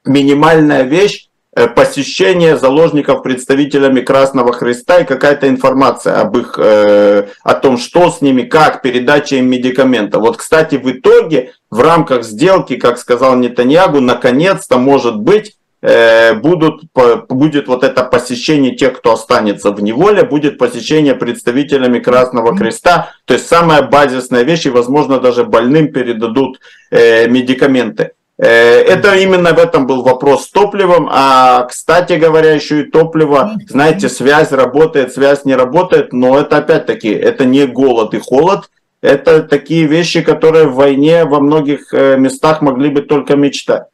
минимальная 0.04 0.82
вещь, 0.82 1.27
посещение 1.66 2.56
заложников 2.56 3.22
представителями 3.22 4.00
Красного 4.00 4.52
Христа 4.52 4.98
и 4.98 5.04
какая-то 5.04 5.48
информация 5.48 6.20
об 6.20 6.36
их, 6.36 6.54
э, 6.58 7.26
о 7.42 7.54
том, 7.54 7.78
что 7.78 8.10
с 8.10 8.20
ними, 8.20 8.42
как, 8.42 8.82
передача 8.82 9.36
им 9.36 9.50
медикаментов. 9.50 10.22
Вот, 10.22 10.36
кстати, 10.36 10.76
в 10.76 10.88
итоге, 10.90 11.52
в 11.70 11.80
рамках 11.80 12.22
сделки, 12.22 12.76
как 12.76 12.98
сказал 12.98 13.34
Нетаньягу, 13.36 14.00
наконец-то, 14.00 14.78
может 14.78 15.16
быть, 15.16 15.56
э, 15.82 16.34
будут, 16.34 16.82
будет 17.28 17.66
вот 17.66 17.82
это 17.82 18.04
посещение 18.04 18.76
тех, 18.76 18.98
кто 18.98 19.14
останется 19.14 19.72
в 19.72 19.82
неволе, 19.82 20.22
будет 20.22 20.58
посещение 20.58 21.14
представителями 21.14 21.98
Красного 21.98 22.56
Креста, 22.56 23.10
то 23.24 23.34
есть 23.34 23.48
самая 23.48 23.82
базисная 23.82 24.42
вещь, 24.42 24.66
и, 24.66 24.70
возможно, 24.70 25.18
даже 25.18 25.44
больным 25.44 25.92
передадут 25.92 26.60
медикаменты. 26.90 28.12
Э, 28.38 28.46
это 28.46 29.16
именно 29.16 29.52
в 29.52 29.58
этом 29.58 29.86
был 29.86 30.02
вопрос 30.02 30.44
с 30.44 30.50
топливом. 30.50 31.08
А, 31.10 31.64
кстати 31.64 32.12
говоря, 32.14 32.52
еще 32.52 32.82
и 32.82 32.90
топливо, 32.90 33.56
знаете, 33.66 34.08
связь 34.08 34.52
работает, 34.52 35.12
связь 35.12 35.44
не 35.44 35.56
работает, 35.56 36.12
но 36.12 36.38
это 36.38 36.58
опять-таки, 36.58 37.08
это 37.08 37.44
не 37.44 37.66
голод 37.66 38.14
и 38.14 38.20
холод, 38.20 38.70
это 39.00 39.42
такие 39.42 39.86
вещи, 39.86 40.22
которые 40.22 40.68
в 40.68 40.74
войне 40.74 41.24
во 41.24 41.40
многих 41.40 41.92
э, 41.92 42.16
местах 42.16 42.62
могли 42.62 42.90
бы 42.90 43.02
только 43.02 43.34
мечтать. 43.34 43.84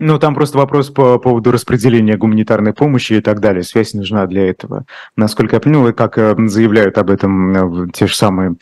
Ну, 0.00 0.18
там 0.18 0.34
просто 0.34 0.58
вопрос 0.58 0.90
по 0.90 1.18
поводу 1.18 1.50
распределения 1.50 2.16
гуманитарной 2.16 2.72
помощи 2.72 3.14
и 3.14 3.20
так 3.20 3.40
далее. 3.40 3.64
Связь 3.64 3.94
нужна 3.94 4.26
для 4.26 4.48
этого. 4.48 4.84
Насколько 5.16 5.56
я 5.56 5.60
понял, 5.60 5.88
и 5.88 5.92
как 5.92 6.16
э, 6.16 6.34
заявляют 6.46 6.96
об 6.96 7.10
этом 7.10 7.90
те 7.90 8.06
же 8.06 8.14
самые 8.14 8.54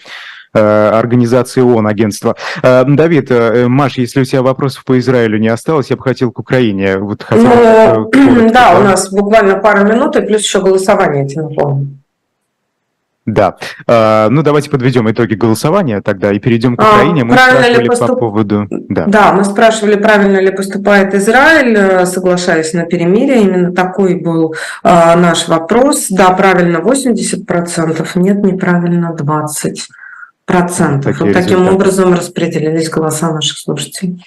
организации 0.52 1.60
ООН, 1.60 1.86
агентства. 1.86 2.36
Э, 2.62 2.84
Давид, 2.86 3.30
э, 3.30 3.66
Маш, 3.68 3.98
если 3.98 4.20
у 4.20 4.24
тебя 4.24 4.42
вопросов 4.42 4.84
по 4.84 4.98
Израилю 4.98 5.38
не 5.38 5.48
осталось, 5.48 5.90
я 5.90 5.96
бы 5.96 6.02
хотел 6.02 6.30
к 6.30 6.38
Украине. 6.38 6.98
Вот 6.98 7.22
хотел, 7.22 7.44
ну, 7.44 8.10
коротко, 8.10 8.50
да, 8.52 8.70
да, 8.72 8.78
у 8.78 8.82
нас 8.82 9.10
буквально 9.10 9.56
пару 9.56 9.86
минут, 9.86 10.16
и 10.16 10.22
плюс 10.22 10.42
еще 10.42 10.60
голосование, 10.60 11.26
напомню. 11.36 11.98
Да. 13.26 13.56
Ну, 13.88 14.42
давайте 14.42 14.70
подведем 14.70 15.10
итоги 15.10 15.34
голосования 15.34 16.00
тогда 16.00 16.32
и 16.32 16.38
перейдем 16.38 16.76
к 16.76 16.80
а, 16.80 16.88
Украине. 16.88 17.24
Мы 17.24 17.34
правильно 17.34 17.60
спрашивали 17.60 17.88
поступ... 17.88 18.08
по 18.08 18.16
поводу... 18.16 18.66
Да. 18.70 19.04
да, 19.06 19.32
мы 19.32 19.44
спрашивали, 19.44 19.96
правильно 19.96 20.38
ли 20.38 20.52
поступает 20.52 21.12
Израиль, 21.12 22.06
соглашаясь 22.06 22.72
на 22.72 22.84
перемирие. 22.84 23.42
Именно 23.42 23.72
такой 23.72 24.14
был 24.14 24.54
наш 24.84 25.48
вопрос. 25.48 26.06
Да, 26.08 26.30
правильно 26.30 26.76
80%, 26.76 28.06
нет, 28.14 28.44
неправильно 28.44 29.12
20% 29.18 29.74
процентов. 30.46 31.20
вот 31.20 31.32
таким 31.32 31.58
результаты. 31.58 31.74
образом 31.74 32.14
распределились 32.14 32.88
голоса 32.88 33.32
наших 33.32 33.58
слушателей. 33.58 34.24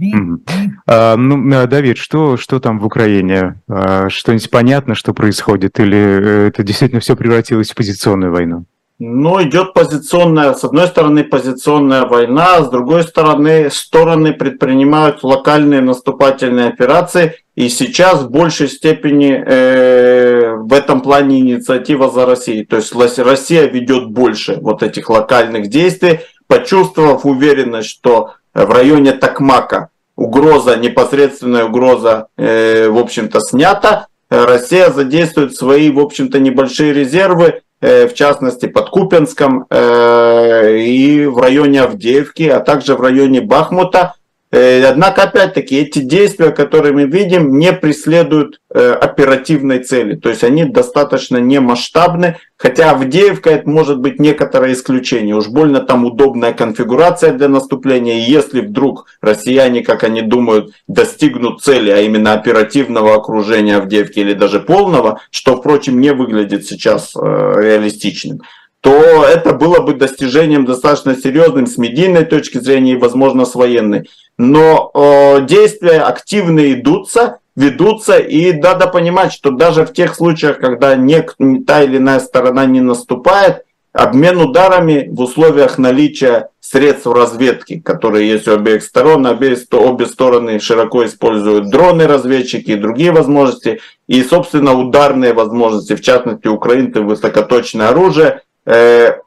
Mm-hmm. 0.00 0.38
А, 0.86 1.16
ну, 1.16 1.50
э, 1.52 1.66
Давид, 1.66 1.98
что, 1.98 2.36
что 2.36 2.60
там 2.60 2.78
в 2.78 2.86
Украине? 2.86 3.60
А, 3.68 4.08
что-нибудь 4.08 4.50
понятно, 4.50 4.94
что 4.94 5.12
происходит? 5.12 5.80
Или 5.80 5.96
э, 5.96 6.48
это 6.48 6.62
действительно 6.62 7.00
все 7.00 7.16
превратилось 7.16 7.70
в 7.70 7.74
позиционную 7.74 8.32
войну? 8.32 8.64
Ну, 9.00 9.40
идет 9.42 9.74
позиционная, 9.74 10.54
с 10.54 10.64
одной 10.64 10.88
стороны, 10.88 11.22
позиционная 11.22 12.04
война, 12.04 12.56
а 12.56 12.64
с 12.64 12.70
другой 12.70 13.04
стороны, 13.04 13.70
стороны 13.70 14.32
предпринимают 14.32 15.22
локальные 15.22 15.80
наступательные 15.80 16.66
операции, 16.66 17.36
и 17.58 17.68
сейчас 17.68 18.22
в 18.22 18.30
большей 18.30 18.68
степени 18.68 19.42
э, 19.44 20.54
в 20.54 20.72
этом 20.72 21.00
плане 21.00 21.40
инициатива 21.40 22.10
за 22.10 22.24
Россией. 22.26 22.64
То 22.64 22.76
есть 22.76 22.92
Россия 23.18 23.66
ведет 23.66 24.10
больше 24.10 24.58
вот 24.60 24.82
этих 24.82 25.10
локальных 25.10 25.68
действий, 25.68 26.20
почувствовав 26.46 27.26
уверенность, 27.26 27.88
что 27.88 28.34
в 28.54 28.70
районе 28.70 29.12
Такмака 29.12 29.88
угроза, 30.14 30.76
непосредственная 30.76 31.64
угроза, 31.64 32.28
э, 32.36 32.88
в 32.88 32.98
общем-то, 32.98 33.40
снята, 33.40 34.06
Россия 34.30 34.90
задействует 34.90 35.56
свои, 35.56 35.90
в 35.90 35.98
общем-то, 35.98 36.38
небольшие 36.38 36.92
резервы, 36.92 37.62
Э, 37.80 38.08
в 38.08 38.14
частности 38.14 38.66
под 38.66 38.90
Купенском 38.90 39.66
э, 39.70 40.78
и 40.78 41.26
в 41.26 41.38
районе 41.38 41.82
Авдеевки, 41.82 42.42
а 42.48 42.58
также 42.58 42.96
в 42.96 43.00
районе 43.00 43.40
Бахмута. 43.40 44.16
Э, 44.50 44.82
однако, 44.84 45.24
опять-таки, 45.24 45.76
эти 45.76 45.98
действия, 45.98 46.50
которые 46.50 46.94
мы 46.94 47.04
видим, 47.04 47.58
не 47.58 47.72
преследуют 47.72 48.60
э, 48.72 48.92
оперативной 48.92 49.80
цели. 49.80 50.16
То 50.16 50.30
есть 50.30 50.42
они 50.42 50.64
достаточно 50.64 51.36
не 51.36 51.60
масштабны, 51.60 52.38
хотя 52.56 52.92
Авдеевка 52.92 53.50
это 53.50 53.68
может 53.68 53.98
быть 53.98 54.18
некоторое 54.18 54.72
исключение. 54.72 55.36
Уж 55.36 55.48
больно 55.48 55.80
там 55.80 56.06
удобная 56.06 56.54
конфигурация 56.54 57.32
для 57.32 57.48
наступления. 57.48 58.20
И 58.20 58.30
если 58.30 58.62
вдруг 58.62 59.06
россияне, 59.20 59.82
как 59.82 60.02
они 60.02 60.22
думают, 60.22 60.72
достигнут 60.86 61.62
цели, 61.62 61.90
а 61.90 62.00
именно 62.00 62.32
оперативного 62.32 63.14
окружения 63.14 63.76
Авдеевки 63.76 64.20
или 64.20 64.32
даже 64.32 64.60
полного, 64.60 65.20
что, 65.30 65.56
впрочем, 65.56 66.00
не 66.00 66.14
выглядит 66.14 66.64
сейчас 66.64 67.12
э, 67.14 67.20
реалистичным, 67.20 68.40
то 68.80 69.24
это 69.24 69.52
было 69.52 69.80
бы 69.80 69.94
достижением 69.94 70.64
достаточно 70.64 71.16
серьезным 71.16 71.66
с 71.66 71.78
медийной 71.78 72.24
точки 72.24 72.58
зрения 72.58 72.92
и, 72.92 72.98
возможно, 72.98 73.44
с 73.44 73.54
военной. 73.54 74.08
Но 74.36 74.90
э, 74.94 75.46
действия 75.46 76.00
активные 76.00 76.74
идутся, 76.74 77.38
ведутся, 77.56 78.18
и 78.18 78.52
надо 78.52 78.86
понимать, 78.86 79.32
что 79.32 79.50
даже 79.50 79.84
в 79.84 79.92
тех 79.92 80.14
случаях, 80.14 80.58
когда 80.58 80.94
не, 80.94 81.22
та 81.66 81.82
или 81.82 81.96
иная 81.96 82.20
сторона 82.20 82.66
не 82.66 82.80
наступает, 82.80 83.64
обмен 83.92 84.40
ударами 84.40 85.08
в 85.10 85.20
условиях 85.20 85.76
наличия 85.76 86.50
средств 86.60 87.06
разведки, 87.06 87.80
которые 87.80 88.28
есть 88.28 88.46
у 88.46 88.52
обеих 88.52 88.84
сторон, 88.84 89.26
обе, 89.26 89.56
обе 89.72 90.06
стороны 90.06 90.60
широко 90.60 91.04
используют 91.04 91.70
дроны, 91.70 92.06
разведчики 92.06 92.72
и 92.72 92.76
другие 92.76 93.10
возможности, 93.10 93.80
и, 94.06 94.22
собственно, 94.22 94.74
ударные 94.74 95.32
возможности, 95.32 95.96
в 95.96 96.00
частности, 96.00 96.46
украинцы 96.46 97.00
высокоточное 97.00 97.88
оружие, 97.88 98.42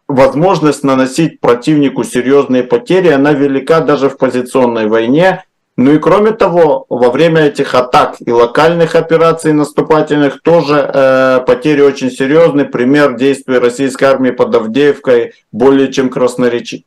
возможность 0.08 0.84
наносить 0.84 1.40
противнику 1.40 2.04
серьезные 2.04 2.64
потери, 2.64 3.10
она 3.10 3.34
велика 3.34 3.80
даже 3.80 4.10
в 4.10 4.18
позиционной 4.18 4.88
войне. 4.88 5.44
Ну 5.78 5.94
и 5.94 5.98
кроме 5.98 6.32
того, 6.32 6.86
во 6.90 7.10
время 7.10 7.46
этих 7.46 7.74
атак 7.74 8.18
и 8.20 8.32
локальных 8.32 8.96
операций 8.96 9.54
наступательных 9.54 10.42
тоже 10.42 10.76
э, 10.94 11.40
потери 11.48 11.82
очень 11.82 12.12
серьезные. 12.12 12.66
Пример 12.66 13.16
действий 13.16 13.58
российской 13.58 14.04
армии 14.04 14.32
под 14.32 14.54
Авдеевкой 14.54 15.34
более 15.52 15.92
чем 15.92 16.10
красноречив. 16.10 16.82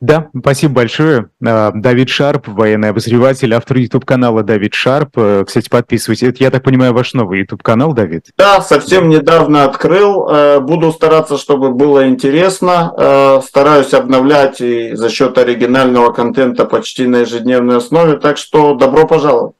Да, 0.00 0.30
спасибо 0.38 0.74
большое. 0.74 1.28
А, 1.44 1.72
Давид 1.74 2.08
Шарп, 2.08 2.48
военный 2.48 2.88
обозреватель, 2.88 3.52
автор 3.52 3.76
YouTube-канала 3.76 4.42
Давид 4.42 4.72
Шарп. 4.72 5.10
Э, 5.16 5.44
кстати, 5.46 5.68
подписывайтесь. 5.68 6.22
Это, 6.22 6.42
я 6.42 6.50
так 6.50 6.62
понимаю, 6.62 6.94
ваш 6.94 7.12
новый 7.12 7.40
YouTube-канал, 7.40 7.92
Давид? 7.92 8.30
Да, 8.38 8.62
совсем 8.62 9.10
недавно 9.10 9.64
открыл. 9.64 10.26
Э, 10.26 10.60
буду 10.60 10.90
стараться, 10.92 11.36
чтобы 11.36 11.70
было 11.70 12.08
интересно. 12.08 12.94
Э, 12.96 13.40
стараюсь 13.46 13.92
обновлять 13.92 14.62
и 14.62 14.94
за 14.94 15.10
счет 15.10 15.36
оригинального 15.36 16.12
контента 16.12 16.64
почти 16.64 17.06
на 17.06 17.16
ежедневной 17.16 17.76
основе. 17.76 18.16
Так 18.16 18.38
что 18.38 18.74
добро 18.74 19.06
пожаловать. 19.06 19.54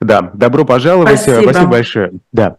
Да, 0.00 0.30
добро 0.32 0.64
пожаловать. 0.64 1.20
Спасибо, 1.20 1.42
Спасибо 1.50 1.70
большое. 1.70 2.12
Да. 2.32 2.56